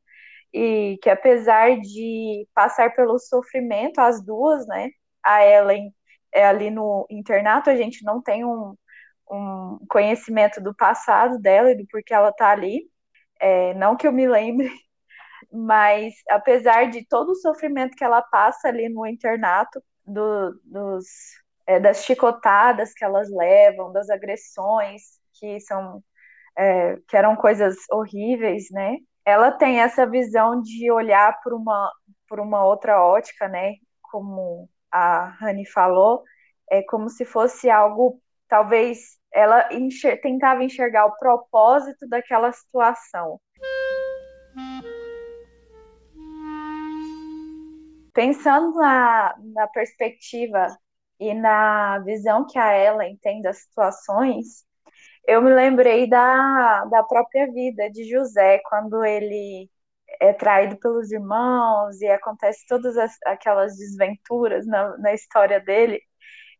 E 0.52 0.98
que 1.02 1.10
apesar 1.10 1.78
de 1.80 2.46
passar 2.54 2.94
pelo 2.94 3.18
sofrimento, 3.18 3.98
as 4.00 4.22
duas, 4.22 4.66
né, 4.66 4.90
a 5.22 5.44
Ellen 5.44 5.92
é 6.32 6.46
ali 6.46 6.70
no 6.70 7.06
internato, 7.10 7.70
a 7.70 7.76
gente 7.76 8.04
não 8.04 8.22
tem 8.22 8.44
um, 8.44 8.74
um 9.30 9.78
conhecimento 9.88 10.60
do 10.60 10.74
passado 10.74 11.38
dela 11.38 11.70
e 11.72 11.76
do 11.76 11.86
porquê 11.88 12.14
ela 12.14 12.32
tá 12.32 12.50
ali. 12.50 12.90
É, 13.40 13.74
não 13.74 13.96
que 13.96 14.06
eu 14.06 14.12
me 14.12 14.26
lembre, 14.28 14.70
mas 15.52 16.14
apesar 16.30 16.90
de 16.90 17.06
todo 17.06 17.30
o 17.32 17.36
sofrimento 17.36 17.96
que 17.96 18.04
ela 18.04 18.22
passa 18.22 18.68
ali 18.68 18.88
no 18.88 19.06
internato, 19.06 19.82
do, 20.06 20.60
dos, 20.64 21.06
é, 21.66 21.78
das 21.80 22.04
chicotadas 22.04 22.92
que 22.94 23.04
elas 23.04 23.28
levam, 23.30 23.92
das 23.92 24.08
agressões 24.10 25.02
que 25.34 25.60
são 25.60 26.02
é, 26.56 26.96
que 27.08 27.16
eram 27.16 27.36
coisas 27.36 27.76
horríveis, 27.90 28.66
né? 28.70 28.96
Ela 29.24 29.52
tem 29.52 29.80
essa 29.80 30.06
visão 30.06 30.60
de 30.62 30.90
olhar 30.90 31.40
por 31.42 31.52
uma 31.54 31.92
por 32.28 32.40
uma 32.40 32.64
outra 32.64 33.02
ótica, 33.02 33.48
né? 33.48 33.74
Como 34.02 34.68
a 34.90 35.26
Rani 35.40 35.66
falou, 35.66 36.22
é 36.70 36.82
como 36.82 37.08
se 37.10 37.24
fosse 37.24 37.70
algo 37.70 38.20
talvez 38.48 39.18
ela 39.32 39.72
enxer 39.72 40.20
tentava 40.20 40.64
enxergar 40.64 41.06
o 41.06 41.16
propósito 41.18 42.08
daquela 42.08 42.50
situação. 42.52 43.40
Pensando 48.12 48.74
na, 48.76 49.37
na 49.54 49.68
perspectiva 49.68 50.76
e 51.20 51.34
na 51.34 51.98
visão 52.00 52.46
que 52.46 52.58
a 52.58 52.76
Ellen 52.76 53.16
tem 53.18 53.40
das 53.42 53.58
situações, 53.58 54.64
eu 55.26 55.42
me 55.42 55.52
lembrei 55.52 56.08
da, 56.08 56.87
da 56.87 57.02
própria 57.02 57.46
vida 57.52 57.90
de 57.90 58.04
José, 58.08 58.61
quando 58.64 59.04
ele 59.04 59.70
é 60.20 60.32
traído 60.32 60.76
pelos 60.78 61.12
irmãos 61.12 62.00
e 62.00 62.08
acontece 62.08 62.66
todas 62.66 62.96
as, 62.96 63.16
aquelas 63.26 63.76
desventuras 63.76 64.66
na, 64.66 64.96
na 64.98 65.12
história 65.12 65.61
dele. 65.61 66.00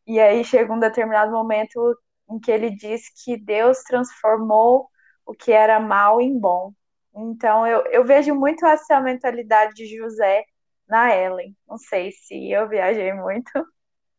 E 0.09 0.21
aí 0.21 0.45
chega 0.45 0.73
um 0.75 0.81
determinado 0.81 1.33
momento 1.33 1.97
em 2.31 2.41
que 2.41 2.53
ele 2.53 2.71
diz 2.71 3.11
que 3.25 3.39
Deus 3.39 3.83
transformou 3.85 4.91
o 5.27 5.35
que 5.35 5.53
era 5.53 5.81
mal 5.81 6.21
em 6.21 6.39
bom. 6.39 6.73
Então, 7.17 7.67
eu, 7.67 7.85
eu 7.89 8.05
vejo 8.05 8.35
muito 8.35 8.67
essa 8.67 9.01
mentalidade 9.01 9.75
de 9.75 9.87
José 9.97 10.45
na 10.89 11.15
Ellen. 11.17 11.57
Não 11.69 11.79
sei 11.79 12.13
se 12.13 12.51
eu 12.51 12.69
viajei 12.69 13.13
muito. 13.15 13.51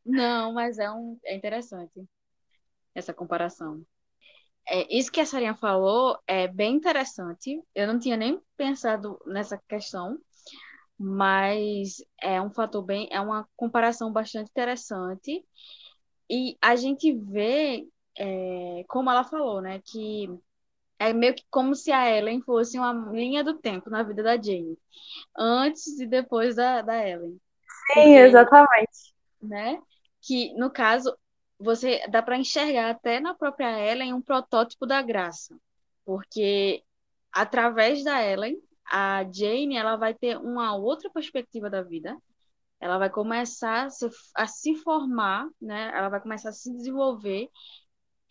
Não, 0.06 0.54
mas 0.54 0.80
é, 0.80 0.89
um, 0.91 1.19
é 1.23 1.36
interessante 1.36 2.04
essa 2.95 3.13
comparação. 3.13 3.86
É, 4.67 4.88
isso 4.95 5.12
que 5.12 5.21
a 5.21 5.25
Sarinha 5.25 5.56
falou 5.56 6.17
é 6.28 6.47
bem 6.47 6.75
interessante. 6.75 7.62
Eu 7.75 7.88
não 7.88 7.99
tinha 7.99 8.17
nem 8.17 8.41
pensado 8.58 9.19
nessa 9.25 9.58
questão, 9.67 10.19
mas 10.99 12.03
é 12.21 12.41
um 12.41 12.51
fator 12.51 12.83
bem, 12.83 13.07
é 13.09 13.21
uma 13.21 13.47
comparação 13.55 14.12
bastante 14.12 14.49
interessante. 14.49 15.45
E 16.29 16.57
a 16.62 16.75
gente 16.75 17.13
vê, 17.13 17.88
é, 18.17 18.83
como 18.88 19.09
ela 19.09 19.23
falou, 19.23 19.62
né, 19.62 19.81
que 19.83 20.29
é 20.99 21.13
meio 21.13 21.33
que 21.33 21.45
como 21.49 21.73
se 21.73 21.91
a 21.91 22.12
Ellen 22.12 22.41
fosse 22.41 22.77
uma 22.77 22.91
linha 23.12 23.43
do 23.43 23.57
tempo 23.57 23.89
na 23.89 24.03
vida 24.03 24.21
da 24.21 24.35
Jane, 24.35 24.77
antes 25.38 25.99
e 25.99 26.05
depois 26.05 26.55
da, 26.57 26.81
da 26.81 27.07
Ellen. 27.07 27.39
Sim, 27.93 27.93
Porque, 27.93 28.09
exatamente. 28.17 29.15
Né? 29.41 29.81
Que, 30.21 30.53
no 30.55 30.69
caso, 30.69 31.17
você 31.57 32.05
dá 32.09 32.21
para 32.21 32.38
enxergar 32.38 32.89
até 32.89 33.21
na 33.21 33.33
própria 33.33 33.79
Ellen 33.79 34.13
um 34.13 34.21
protótipo 34.21 34.85
da 34.85 35.01
graça. 35.01 35.57
Porque, 36.03 36.83
através 37.31 38.03
da 38.03 38.21
Ellen, 38.21 38.62
a 38.89 39.23
Jane 39.32 39.75
ela 39.75 39.95
vai 39.95 40.13
ter 40.13 40.38
uma 40.38 40.75
outra 40.75 41.10
perspectiva 41.10 41.69
da 41.69 41.82
vida. 41.82 42.17
Ela 42.80 42.97
vai 42.97 43.10
começar 43.10 43.86
a 43.86 43.89
se, 43.89 44.10
a 44.36 44.47
se 44.47 44.75
formar, 44.75 45.47
né? 45.62 45.91
Ela 45.93 46.10
vai 46.10 46.21
começar 46.21 46.49
a 46.49 46.54
se 46.54 46.71
desenvolver 46.71 47.49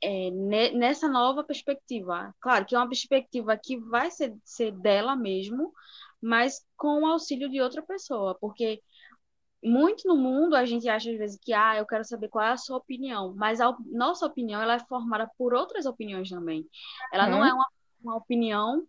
é, 0.02 0.30
nessa 0.30 1.08
nova 1.08 1.44
perspectiva. 1.44 2.34
Claro 2.40 2.64
que 2.64 2.74
é 2.74 2.78
uma 2.78 2.88
perspectiva 2.88 3.56
que 3.56 3.76
vai 3.78 4.10
ser, 4.10 4.34
ser 4.44 4.72
dela 4.72 5.14
mesmo, 5.16 5.72
mas 6.20 6.64
com 6.76 7.02
o 7.02 7.06
auxílio 7.06 7.48
de 7.50 7.60
outra 7.60 7.82
pessoa, 7.82 8.34
porque 8.40 8.82
muito 9.62 10.06
no 10.06 10.16
mundo 10.16 10.54
a 10.54 10.64
gente 10.64 10.88
acha 10.88 11.10
às 11.10 11.18
vezes 11.18 11.38
que 11.40 11.52
ah, 11.52 11.76
eu 11.76 11.86
quero 11.86 12.04
saber 12.04 12.28
qual 12.28 12.44
é 12.44 12.52
a 12.52 12.56
sua 12.56 12.76
opinião, 12.76 13.34
mas 13.36 13.60
a 13.60 13.76
nossa 13.86 14.24
opinião 14.24 14.62
ela 14.62 14.74
é 14.74 14.78
formada 14.78 15.30
por 15.36 15.52
outras 15.52 15.84
opiniões 15.84 16.30
também. 16.30 16.66
Ela 17.12 17.26
não 17.28 17.44
é 17.44 17.52
uma, 17.52 17.66
uma 18.02 18.16
opinião 18.16 18.86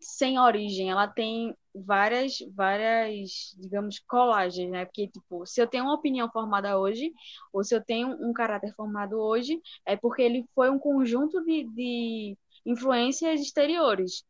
sem 0.00 0.38
origem, 0.38 0.90
ela 0.90 1.06
tem 1.06 1.54
várias, 1.74 2.38
várias, 2.54 3.54
digamos, 3.58 3.98
colagens, 4.00 4.70
né? 4.70 4.84
Porque, 4.84 5.08
tipo, 5.08 5.46
se 5.46 5.60
eu 5.60 5.66
tenho 5.66 5.84
uma 5.84 5.94
opinião 5.94 6.30
formada 6.30 6.78
hoje, 6.78 7.12
ou 7.52 7.62
se 7.62 7.74
eu 7.74 7.84
tenho 7.84 8.08
um 8.20 8.32
caráter 8.32 8.74
formado 8.74 9.20
hoje, 9.20 9.60
é 9.84 9.96
porque 9.96 10.22
ele 10.22 10.44
foi 10.54 10.70
um 10.70 10.78
conjunto 10.78 11.44
de, 11.44 11.64
de 11.74 12.38
influências 12.64 13.40
exteriores. 13.40 14.24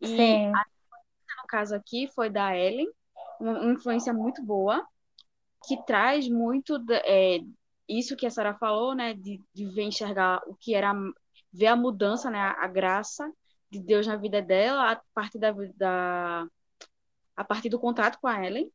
E 0.00 0.06
Sim. 0.06 0.52
a 0.54 0.64
no 1.42 1.46
caso 1.46 1.74
aqui 1.74 2.08
foi 2.08 2.28
da 2.28 2.56
Ellen, 2.56 2.88
uma 3.38 3.72
influência 3.72 4.12
muito 4.12 4.42
boa, 4.42 4.84
que 5.66 5.82
traz 5.84 6.28
muito 6.28 6.82
é, 7.04 7.38
isso 7.88 8.16
que 8.16 8.26
a 8.26 8.30
Sara 8.30 8.54
falou, 8.54 8.94
né? 8.94 9.14
De, 9.14 9.40
de 9.54 9.66
ver 9.66 9.82
enxergar 9.82 10.40
o 10.46 10.54
que 10.54 10.74
era, 10.74 10.92
ver 11.52 11.66
a 11.66 11.76
mudança, 11.76 12.30
né? 12.30 12.38
A, 12.38 12.64
a 12.64 12.66
graça 12.66 13.30
de 13.70 13.80
Deus 13.80 14.06
na 14.06 14.16
vida 14.16 14.42
dela 14.42 14.92
a 14.92 15.02
partir 15.14 15.38
da, 15.38 15.52
da 15.76 16.46
a 17.36 17.44
partir 17.44 17.68
do 17.68 17.78
contato 17.78 18.18
com 18.20 18.28
a 18.28 18.44
Ellen 18.44 18.70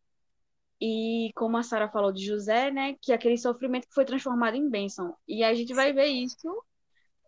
e 0.81 1.31
como 1.36 1.58
a 1.58 1.63
Sara 1.63 1.89
falou 1.89 2.12
de 2.12 2.25
José, 2.25 2.71
né, 2.71 2.95
que 3.01 3.13
aquele 3.13 3.38
sofrimento 3.38 3.88
foi 3.93 4.05
transformado 4.05 4.55
em 4.55 4.69
bênção. 4.69 5.15
E 5.27 5.43
a 5.43 5.53
gente 5.53 5.73
vai 5.73 5.93
ver 5.93 6.08
isso 6.08 6.63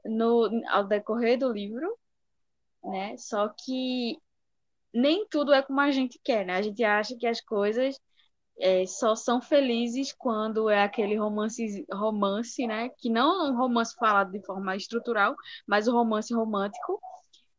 no 0.06 0.50
ao 0.70 0.86
decorrer 0.86 1.38
do 1.40 1.52
livro, 1.52 1.98
né? 2.84 3.18
Só 3.18 3.50
que 3.50 4.18
nem 4.94 5.28
tudo 5.30 5.54
é 5.54 5.62
como 5.62 5.80
a 5.82 5.92
gente 5.92 6.20
quer, 6.24 6.46
né? 6.46 6.56
A 6.56 6.62
gente 6.62 6.84
acha 6.84 7.16
que 7.18 7.28
as 7.28 7.42
coisas 7.42 8.00
é, 8.60 8.86
só 8.88 9.16
são 9.16 9.42
felizes 9.42 10.14
quando 10.14 10.70
é 10.70 10.84
aquele 10.84 11.16
romance, 11.18 11.86
romance, 11.92 12.66
né? 12.68 12.90
Que 12.98 13.10
não 13.10 13.48
é 13.48 13.52
um 13.52 13.58
romance 13.58 13.96
falado 13.96 14.32
de 14.32 14.44
forma 14.46 14.76
estrutural, 14.76 15.36
mas 15.68 15.88
o 15.88 15.92
um 15.92 15.96
romance 15.96 16.34
romântico, 16.34 17.00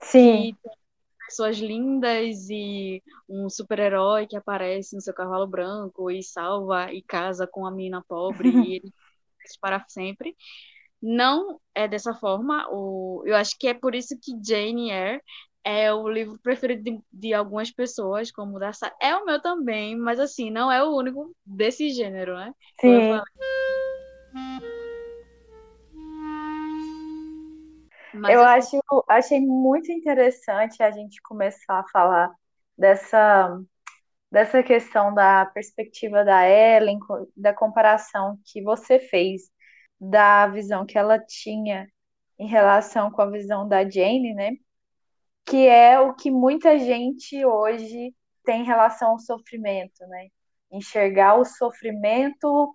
Sim. 0.00 0.56
pessoas 1.26 1.58
lindas 1.58 2.48
e 2.48 3.02
um 3.28 3.50
super-herói 3.50 4.26
que 4.26 4.36
aparece 4.36 4.94
no 4.96 5.02
seu 5.02 5.12
cavalo 5.12 5.46
branco 5.46 6.10
e 6.10 6.22
salva 6.22 6.92
e 6.92 7.02
casa 7.02 7.46
com 7.46 7.66
a 7.66 7.70
menina 7.70 8.02
pobre 8.08 8.48
e 8.48 8.52
ele 8.76 8.92
para 9.60 9.84
sempre. 9.88 10.36
Não 11.00 11.60
é 11.74 11.86
dessa 11.86 12.14
forma. 12.14 12.66
O, 12.70 13.22
eu 13.26 13.36
acho 13.36 13.56
que 13.58 13.68
é 13.68 13.74
por 13.74 13.94
isso 13.94 14.18
que 14.20 14.32
Jane 14.44 14.90
Eyre 14.90 15.22
é 15.64 15.92
o 15.92 16.08
livro 16.08 16.38
preferido 16.42 16.82
de, 16.82 17.00
de 17.12 17.34
algumas 17.34 17.70
pessoas, 17.70 18.30
como 18.32 18.56
o 18.56 18.58
da 18.58 18.70
É 19.00 19.14
o 19.14 19.24
meu 19.24 19.40
também, 19.40 19.96
mas 19.96 20.18
assim, 20.18 20.50
não 20.50 20.72
é 20.72 20.82
o 20.82 20.96
único 20.96 21.34
desse 21.44 21.90
gênero, 21.90 22.34
né? 22.36 22.52
Sim. 22.80 23.20
Mas 28.12 28.34
eu 28.34 28.42
acho, 28.42 28.80
achei 29.08 29.40
muito 29.40 29.90
interessante 29.92 30.82
a 30.82 30.90
gente 30.90 31.20
começar 31.22 31.80
a 31.80 31.88
falar 31.88 32.32
dessa, 32.76 33.60
dessa 34.30 34.62
questão 34.62 35.12
da 35.12 35.46
perspectiva 35.46 36.24
da 36.24 36.48
Ellen, 36.48 36.98
da 37.36 37.52
comparação 37.52 38.38
que 38.44 38.62
você 38.62 38.98
fez 38.98 39.50
da 40.00 40.46
visão 40.46 40.86
que 40.86 40.96
ela 40.96 41.18
tinha 41.18 41.88
em 42.38 42.46
relação 42.46 43.10
com 43.10 43.20
a 43.22 43.30
visão 43.30 43.66
da 43.66 43.88
Jane, 43.88 44.32
né? 44.34 44.52
Que 45.44 45.66
é 45.66 45.98
o 45.98 46.14
que 46.14 46.30
muita 46.30 46.78
gente 46.78 47.44
hoje 47.44 48.14
tem 48.44 48.62
em 48.62 48.66
relação 48.66 49.10
ao 49.12 49.18
sofrimento, 49.18 50.06
né? 50.06 50.28
Enxergar 50.70 51.34
o 51.36 51.44
sofrimento 51.44 52.74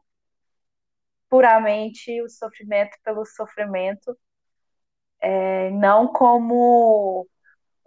puramente 1.30 2.22
o 2.22 2.30
sofrimento 2.30 2.96
pelo 3.04 3.26
sofrimento 3.26 4.16
é, 5.24 5.70
não 5.72 6.08
como 6.08 7.28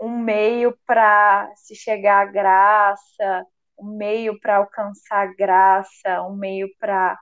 um 0.00 0.18
meio 0.18 0.76
para 0.86 1.52
se 1.56 1.74
chegar 1.74 2.26
à 2.26 2.30
graça, 2.30 3.46
um 3.78 3.96
meio 3.96 4.40
para 4.40 4.56
alcançar 4.56 5.34
graça, 5.36 6.22
um 6.22 6.34
meio 6.36 6.68
para 6.78 7.18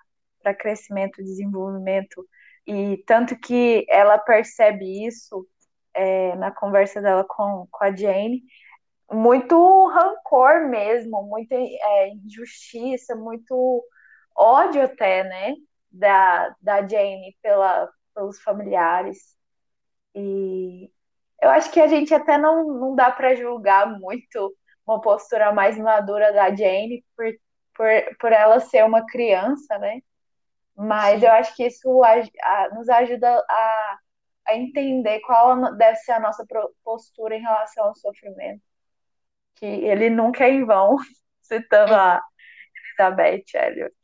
crescimento 0.58 1.22
desenvolvimento. 1.22 2.26
E 2.66 2.98
tanto 3.06 3.36
que 3.38 3.84
ela 3.88 4.18
percebe 4.18 5.04
isso 5.06 5.46
é, 5.94 6.36
na 6.36 6.50
conversa 6.52 7.02
dela 7.02 7.24
com, 7.24 7.66
com 7.70 7.84
a 7.84 7.94
Jane, 7.94 8.42
muito 9.10 9.88
rancor 9.88 10.68
mesmo, 10.68 11.22
muita 11.24 11.54
é, 11.56 12.10
injustiça, 12.10 13.16
muito 13.16 13.84
ódio 14.36 14.82
até, 14.82 15.24
né, 15.24 15.54
da, 15.90 16.54
da 16.60 16.86
Jane 16.86 17.36
pela, 17.42 17.90
pelos 18.14 18.40
familiares. 18.42 19.34
E 20.14 20.90
eu 21.42 21.50
acho 21.50 21.70
que 21.70 21.80
a 21.80 21.86
gente 21.86 22.14
até 22.14 22.38
não, 22.38 22.64
não 22.64 22.94
dá 22.94 23.10
para 23.10 23.34
julgar 23.34 23.98
muito 23.98 24.56
uma 24.86 25.00
postura 25.00 25.52
mais 25.52 25.76
madura 25.78 26.32
da 26.32 26.54
Jane 26.54 27.04
por, 27.16 27.26
por, 27.74 28.16
por 28.18 28.32
ela 28.32 28.60
ser 28.60 28.84
uma 28.84 29.04
criança, 29.06 29.78
né? 29.78 30.00
Mas 30.76 31.20
Sim. 31.20 31.26
eu 31.26 31.32
acho 31.32 31.56
que 31.56 31.66
isso 31.66 32.02
a, 32.02 32.14
a, 32.42 32.68
nos 32.74 32.88
ajuda 32.88 33.44
a, 33.48 33.98
a 34.48 34.56
entender 34.56 35.20
qual 35.20 35.74
deve 35.76 35.96
ser 35.96 36.12
a 36.12 36.20
nossa 36.20 36.44
postura 36.82 37.36
em 37.36 37.40
relação 37.40 37.84
ao 37.86 37.94
sofrimento. 37.94 38.62
Que 39.54 39.66
ele 39.66 40.10
nunca 40.10 40.44
é 40.44 40.50
em 40.50 40.64
vão, 40.64 40.96
citando 41.42 41.92
é. 41.92 41.96
a 41.96 42.22
Elizabeth 42.98 43.44
Elliot. 43.54 43.94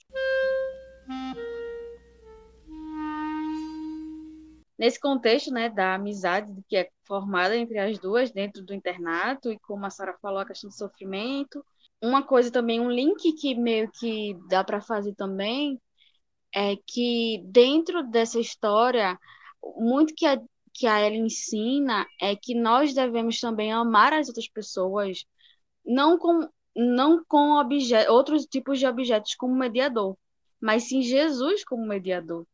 Nesse 4.81 4.99
contexto, 4.99 5.53
né, 5.53 5.69
da 5.69 5.95
amizade 5.97 6.51
que 6.67 6.75
é 6.75 6.89
formada 7.05 7.55
entre 7.55 7.79
as 7.79 7.99
duas 7.99 8.31
dentro 8.31 8.65
do 8.65 8.73
internato 8.73 9.53
e 9.53 9.59
como 9.59 9.85
a 9.85 9.91
Sara 9.91 10.17
falou 10.23 10.39
a 10.39 10.47
questão 10.47 10.71
do 10.71 10.75
sofrimento, 10.75 11.63
uma 12.01 12.23
coisa 12.23 12.51
também 12.51 12.81
um 12.81 12.91
link 12.91 13.35
que 13.35 13.55
meio 13.55 13.91
que 13.91 14.35
dá 14.49 14.65
para 14.65 14.81
fazer 14.81 15.15
também 15.15 15.79
é 16.57 16.77
que 16.87 17.43
dentro 17.45 18.03
dessa 18.05 18.41
história 18.41 19.19
muito 19.77 20.15
que 20.15 20.25
a 20.25 20.41
que 20.73 20.87
a 20.87 20.99
ela 20.99 21.17
ensina 21.17 22.07
é 22.19 22.35
que 22.35 22.55
nós 22.55 22.95
devemos 22.95 23.39
também 23.39 23.71
amar 23.71 24.15
as 24.15 24.29
outras 24.29 24.49
pessoas 24.49 25.27
não 25.85 26.17
com 26.17 26.49
não 26.75 27.23
com 27.29 27.63
outros 28.09 28.47
tipos 28.47 28.79
de 28.79 28.87
objetos 28.87 29.35
como 29.35 29.55
mediador, 29.55 30.17
mas 30.59 30.85
sim 30.85 31.03
Jesus 31.03 31.65
como 31.65 31.85
mediador. 31.85 32.47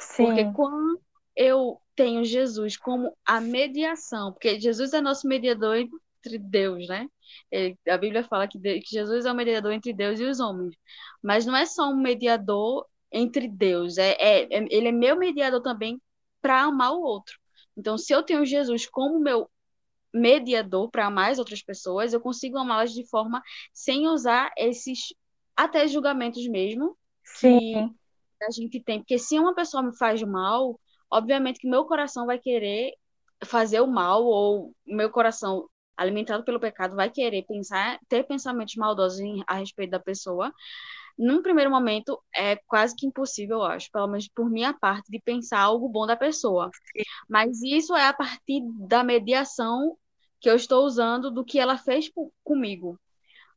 Sim. 0.00 0.24
Porque 0.24 0.44
quando 0.52 1.03
eu 1.36 1.80
tenho 1.96 2.24
Jesus 2.24 2.76
como 2.76 3.16
a 3.24 3.40
mediação, 3.40 4.32
porque 4.32 4.58
Jesus 4.60 4.92
é 4.92 5.00
nosso 5.00 5.26
mediador 5.28 5.76
entre 5.76 6.38
Deus, 6.38 6.88
né? 6.88 7.08
Ele, 7.50 7.78
a 7.88 7.96
Bíblia 7.96 8.24
fala 8.24 8.48
que, 8.48 8.58
que 8.58 8.90
Jesus 8.90 9.26
é 9.26 9.32
o 9.32 9.34
mediador 9.34 9.72
entre 9.72 9.92
Deus 9.92 10.18
e 10.20 10.24
os 10.24 10.40
homens, 10.40 10.76
mas 11.22 11.46
não 11.46 11.56
é 11.56 11.66
só 11.66 11.88
um 11.88 11.96
mediador 11.96 12.86
entre 13.12 13.46
Deus, 13.48 13.96
é, 13.96 14.16
é, 14.18 14.42
é 14.42 14.66
ele 14.70 14.88
é 14.88 14.92
meu 14.92 15.16
mediador 15.16 15.62
também 15.62 16.00
para 16.42 16.62
amar 16.62 16.92
o 16.92 17.02
outro. 17.02 17.38
Então, 17.76 17.96
se 17.96 18.12
eu 18.12 18.22
tenho 18.22 18.44
Jesus 18.44 18.86
como 18.86 19.18
meu 19.20 19.48
mediador 20.12 20.88
para 20.90 21.06
amar 21.06 21.32
as 21.32 21.38
outras 21.38 21.62
pessoas, 21.62 22.12
eu 22.12 22.20
consigo 22.20 22.56
amá-las 22.56 22.92
de 22.92 23.04
forma 23.08 23.42
sem 23.72 24.06
usar 24.06 24.52
esses 24.56 25.12
até 25.56 25.86
julgamentos 25.88 26.46
mesmo 26.48 26.96
Sim. 27.24 27.58
que 28.38 28.44
a 28.44 28.50
gente 28.50 28.80
tem. 28.80 29.00
Porque 29.00 29.18
se 29.18 29.38
uma 29.38 29.54
pessoa 29.54 29.82
me 29.82 29.96
faz 29.96 30.22
mal, 30.22 30.78
obviamente 31.14 31.60
que 31.60 31.68
meu 31.68 31.84
coração 31.84 32.26
vai 32.26 32.38
querer 32.38 32.92
fazer 33.44 33.80
o 33.80 33.86
mal, 33.86 34.24
ou 34.24 34.74
meu 34.86 35.10
coração, 35.10 35.68
alimentado 35.96 36.44
pelo 36.44 36.60
pecado, 36.60 36.96
vai 36.96 37.10
querer 37.10 37.44
pensar, 37.46 37.98
ter 38.08 38.24
pensamentos 38.24 38.74
maldosos 38.76 39.20
em, 39.20 39.42
a 39.46 39.54
respeito 39.54 39.90
da 39.90 40.00
pessoa. 40.00 40.52
Num 41.16 41.42
primeiro 41.42 41.70
momento, 41.70 42.20
é 42.34 42.56
quase 42.66 42.96
que 42.96 43.06
impossível, 43.06 43.58
eu 43.58 43.64
acho, 43.64 43.90
pelo 43.92 44.08
menos 44.08 44.28
por 44.28 44.50
minha 44.50 44.74
parte, 44.74 45.10
de 45.10 45.20
pensar 45.20 45.60
algo 45.60 45.88
bom 45.88 46.06
da 46.06 46.16
pessoa. 46.16 46.70
Mas 47.28 47.62
isso 47.62 47.94
é 47.94 48.06
a 48.08 48.12
partir 48.12 48.62
da 48.88 49.04
mediação 49.04 49.96
que 50.40 50.50
eu 50.50 50.56
estou 50.56 50.84
usando 50.84 51.30
do 51.30 51.44
que 51.44 51.58
ela 51.58 51.78
fez 51.78 52.10
comigo. 52.42 52.98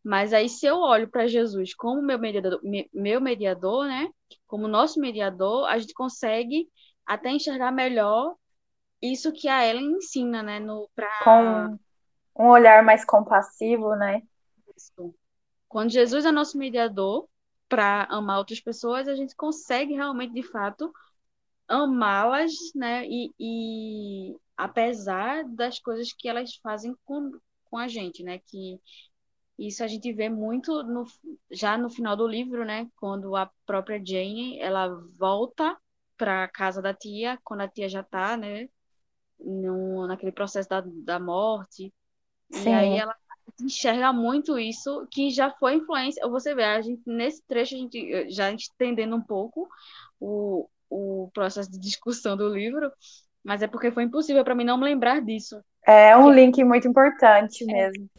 Mas 0.04 0.32
aí, 0.34 0.48
se 0.48 0.66
eu 0.66 0.78
olho 0.78 1.10
para 1.10 1.28
Jesus 1.28 1.74
como 1.74 2.02
meu 2.02 2.18
mediador, 2.18 2.62
meu 2.94 3.20
mediador, 3.20 3.86
né? 3.88 4.08
Como 4.48 4.68
nosso 4.68 5.00
mediador, 5.00 5.68
a 5.68 5.78
gente 5.80 5.94
consegue 5.94 6.70
até 7.08 7.30
enxergar 7.30 7.72
melhor 7.72 8.36
isso 9.02 9.32
que 9.32 9.48
a 9.48 9.66
Ellen 9.66 9.98
ensina, 9.98 10.44
né? 10.44 10.60
No, 10.60 10.90
pra... 10.94 11.10
Com 11.24 11.80
um 12.38 12.50
olhar 12.50 12.84
mais 12.84 13.06
compassivo, 13.06 13.96
né? 13.96 14.22
Isso. 14.76 15.16
Quando 15.68 15.92
Jesus 15.92 16.26
é 16.26 16.32
nosso 16.32 16.58
mediador 16.58 17.28
para 17.70 18.04
amar 18.06 18.40
outras 18.40 18.60
pessoas, 18.60 19.08
a 19.08 19.16
gente 19.16 19.36
consegue 19.36 19.94
realmente, 19.94 20.34
de 20.34 20.44
fato, 20.44 20.92
amá-las, 21.68 22.54
né? 22.76 23.06
E, 23.08 23.34
e 23.40 24.36
apesar 24.56 25.44
das 25.46 25.80
coisas 25.80 26.14
que 26.14 26.28
elas 26.28 26.56
fazem 26.56 26.96
com, 27.06 27.32
com 27.66 27.78
a 27.78 27.88
gente, 27.88 28.24
né? 28.24 28.40
Que 28.40 28.80
isso 29.58 29.84
a 29.84 29.88
gente 29.88 30.12
vê 30.14 30.30
muito 30.30 30.84
no, 30.84 31.06
já 31.50 31.78
no 31.78 31.90
final 31.90 32.16
do 32.16 32.28
livro, 32.28 32.64
né? 32.64 32.88
Quando 32.96 33.36
a 33.36 33.52
própria 33.66 34.04
Jane 34.04 34.60
ela 34.60 34.88
volta 35.18 35.78
para 36.18 36.48
casa 36.48 36.82
da 36.82 36.94
tia, 36.94 37.40
quando 37.44 37.62
a 37.62 37.68
tia 37.68 37.88
já 37.88 38.02
está, 38.02 38.36
né? 38.36 38.68
No, 39.40 40.08
naquele 40.08 40.32
processo 40.32 40.68
da, 40.68 40.84
da 40.86 41.20
morte. 41.20 41.94
Sim. 42.52 42.70
E 42.70 42.74
aí 42.74 42.98
ela 42.98 43.16
enxerga 43.62 44.12
muito 44.12 44.58
isso, 44.58 45.08
que 45.12 45.30
já 45.30 45.52
foi 45.52 45.76
influência. 45.76 46.28
Você 46.28 46.54
vê, 46.56 46.64
a 46.64 46.82
gente, 46.82 47.02
nesse 47.06 47.42
trecho, 47.48 47.76
a 47.76 47.78
gente 47.78 48.30
já 48.30 48.52
entendendo 48.52 49.16
um 49.16 49.22
pouco 49.22 49.70
o, 50.20 50.68
o 50.90 51.30
processo 51.34 51.72
de 51.72 51.80
discussão 51.80 52.36
do 52.36 52.50
livro, 52.50 52.92
mas 53.44 53.62
é 53.62 53.68
porque 53.68 53.92
foi 53.92 54.04
impossível 54.04 54.44
para 54.44 54.56
mim 54.56 54.64
não 54.64 54.78
me 54.78 54.86
lembrar 54.86 55.22
disso. 55.22 55.62
É 55.86 56.18
um 56.18 56.30
que... 56.30 56.36
link 56.36 56.64
muito 56.64 56.88
importante 56.88 57.64
é. 57.64 57.74
mesmo. 57.74 58.10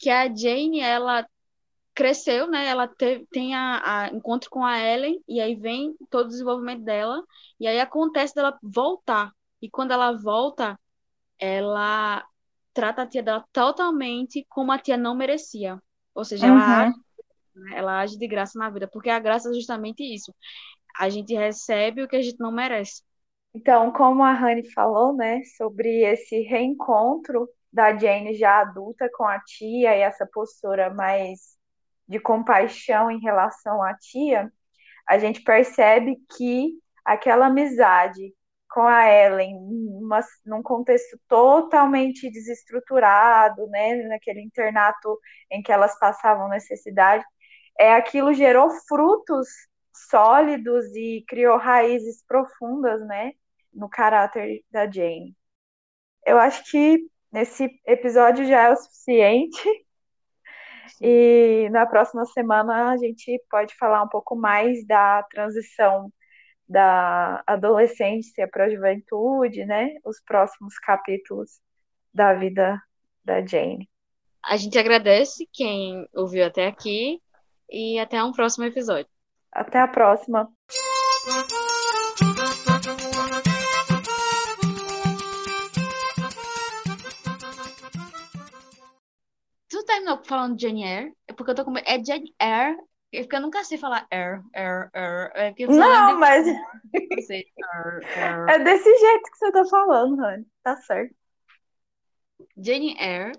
que 0.00 0.08
a 0.08 0.34
Jane, 0.34 0.80
ela 0.80 1.26
cresceu, 2.00 2.50
né? 2.50 2.66
Ela 2.66 2.88
teve, 2.88 3.26
tem 3.26 3.54
a, 3.54 3.82
a, 3.84 4.08
encontro 4.08 4.48
com 4.48 4.64
a 4.64 4.78
Ellen 4.78 5.22
e 5.28 5.38
aí 5.38 5.54
vem 5.54 5.94
todo 6.08 6.24
o 6.24 6.28
desenvolvimento 6.30 6.82
dela 6.82 7.22
e 7.60 7.66
aí 7.68 7.78
acontece 7.78 8.34
dela 8.34 8.58
voltar. 8.62 9.30
E 9.60 9.68
quando 9.68 9.90
ela 9.90 10.12
volta, 10.16 10.80
ela 11.38 12.24
trata 12.72 13.02
a 13.02 13.06
tia 13.06 13.22
dela 13.22 13.44
totalmente 13.52 14.46
como 14.48 14.72
a 14.72 14.78
tia 14.78 14.96
não 14.96 15.14
merecia. 15.14 15.78
Ou 16.14 16.24
seja, 16.24 16.46
uhum. 16.46 16.54
ela, 16.54 16.86
age, 16.86 16.96
né? 17.54 17.70
ela 17.74 18.00
age 18.00 18.18
de 18.18 18.26
graça 18.26 18.58
na 18.58 18.70
vida, 18.70 18.88
porque 18.88 19.10
a 19.10 19.18
graça 19.18 19.50
é 19.50 19.52
justamente 19.52 20.02
isso. 20.02 20.34
A 20.98 21.10
gente 21.10 21.34
recebe 21.34 22.02
o 22.02 22.08
que 22.08 22.16
a 22.16 22.22
gente 22.22 22.40
não 22.40 22.50
merece. 22.50 23.02
Então, 23.52 23.92
como 23.92 24.22
a 24.22 24.32
Rani 24.32 24.72
falou, 24.72 25.12
né, 25.12 25.42
sobre 25.58 26.02
esse 26.02 26.40
reencontro 26.40 27.46
da 27.70 27.94
Jane 27.94 28.34
já 28.34 28.62
adulta 28.62 29.06
com 29.14 29.24
a 29.24 29.38
tia 29.40 29.94
e 29.94 30.00
essa 30.00 30.26
postura 30.26 30.88
mais 30.94 31.59
de 32.10 32.18
compaixão 32.18 33.10
em 33.10 33.20
relação 33.20 33.80
à 33.82 33.94
tia, 33.94 34.52
a 35.08 35.16
gente 35.16 35.42
percebe 35.42 36.16
que 36.36 36.72
aquela 37.04 37.46
amizade 37.46 38.34
com 38.68 38.82
a 38.82 39.08
Ellen, 39.08 39.56
uma, 39.56 40.20
num 40.44 40.62
contexto 40.62 41.18
totalmente 41.28 42.30
desestruturado, 42.30 43.66
né, 43.68 43.94
naquele 44.08 44.40
internato 44.42 45.18
em 45.50 45.62
que 45.62 45.72
elas 45.72 45.98
passavam 45.98 46.48
necessidade, 46.48 47.24
é 47.78 47.94
aquilo 47.94 48.34
gerou 48.34 48.70
frutos 48.88 49.48
sólidos 50.10 50.86
e 50.94 51.24
criou 51.28 51.58
raízes 51.58 52.24
profundas, 52.26 53.00
né, 53.06 53.32
no 53.72 53.88
caráter 53.88 54.62
da 54.70 54.90
Jane. 54.90 55.36
Eu 56.26 56.38
acho 56.38 56.64
que 56.70 57.08
nesse 57.32 57.68
episódio 57.86 58.44
já 58.46 58.62
é 58.64 58.72
o 58.72 58.76
suficiente. 58.76 59.86
E 61.00 61.68
na 61.70 61.86
próxima 61.86 62.24
semana 62.26 62.90
a 62.90 62.96
gente 62.96 63.42
pode 63.50 63.74
falar 63.76 64.02
um 64.02 64.08
pouco 64.08 64.36
mais 64.36 64.86
da 64.86 65.22
transição 65.24 66.10
da 66.68 67.42
adolescência 67.46 68.48
para 68.48 68.66
a 68.66 68.70
juventude, 68.70 69.64
né? 69.64 69.96
Os 70.04 70.20
próximos 70.24 70.78
capítulos 70.78 71.60
da 72.14 72.34
vida 72.34 72.80
da 73.24 73.44
Jane. 73.44 73.88
A 74.44 74.56
gente 74.56 74.78
agradece 74.78 75.48
quem 75.52 76.08
ouviu 76.14 76.46
até 76.46 76.66
aqui 76.66 77.20
e 77.68 77.98
até 77.98 78.22
um 78.22 78.32
próximo 78.32 78.64
episódio. 78.64 79.10
Até 79.52 79.80
a 79.80 79.88
próxima. 79.88 80.48
Terminou 90.00 90.20
falando 90.24 90.60
Jane 90.60 90.82
Eyre, 90.84 91.12
é 91.28 91.32
porque 91.32 91.50
eu 91.50 91.54
tô 91.54 91.64
com 91.64 91.76
É 91.78 92.04
Jane 92.04 92.34
Eyre, 92.40 92.78
é 93.12 93.20
porque 93.20 93.36
eu 93.36 93.40
nunca 93.40 93.62
sei 93.64 93.78
falar 93.78 94.06
Eyre, 94.10 94.42
Eyre, 94.54 94.90
Eyre. 94.94 95.54
É 95.62 95.66
não, 95.66 96.18
mas. 96.18 96.46
É 98.48 98.58
desse 98.60 98.98
jeito 98.98 99.30
que 99.30 99.38
você 99.38 99.52
tá 99.52 99.64
falando, 99.66 100.16
Rani. 100.16 100.46
Tá 100.62 100.76
certo. 100.76 101.14
Jane 102.56 102.96
Eyre. 102.98 103.32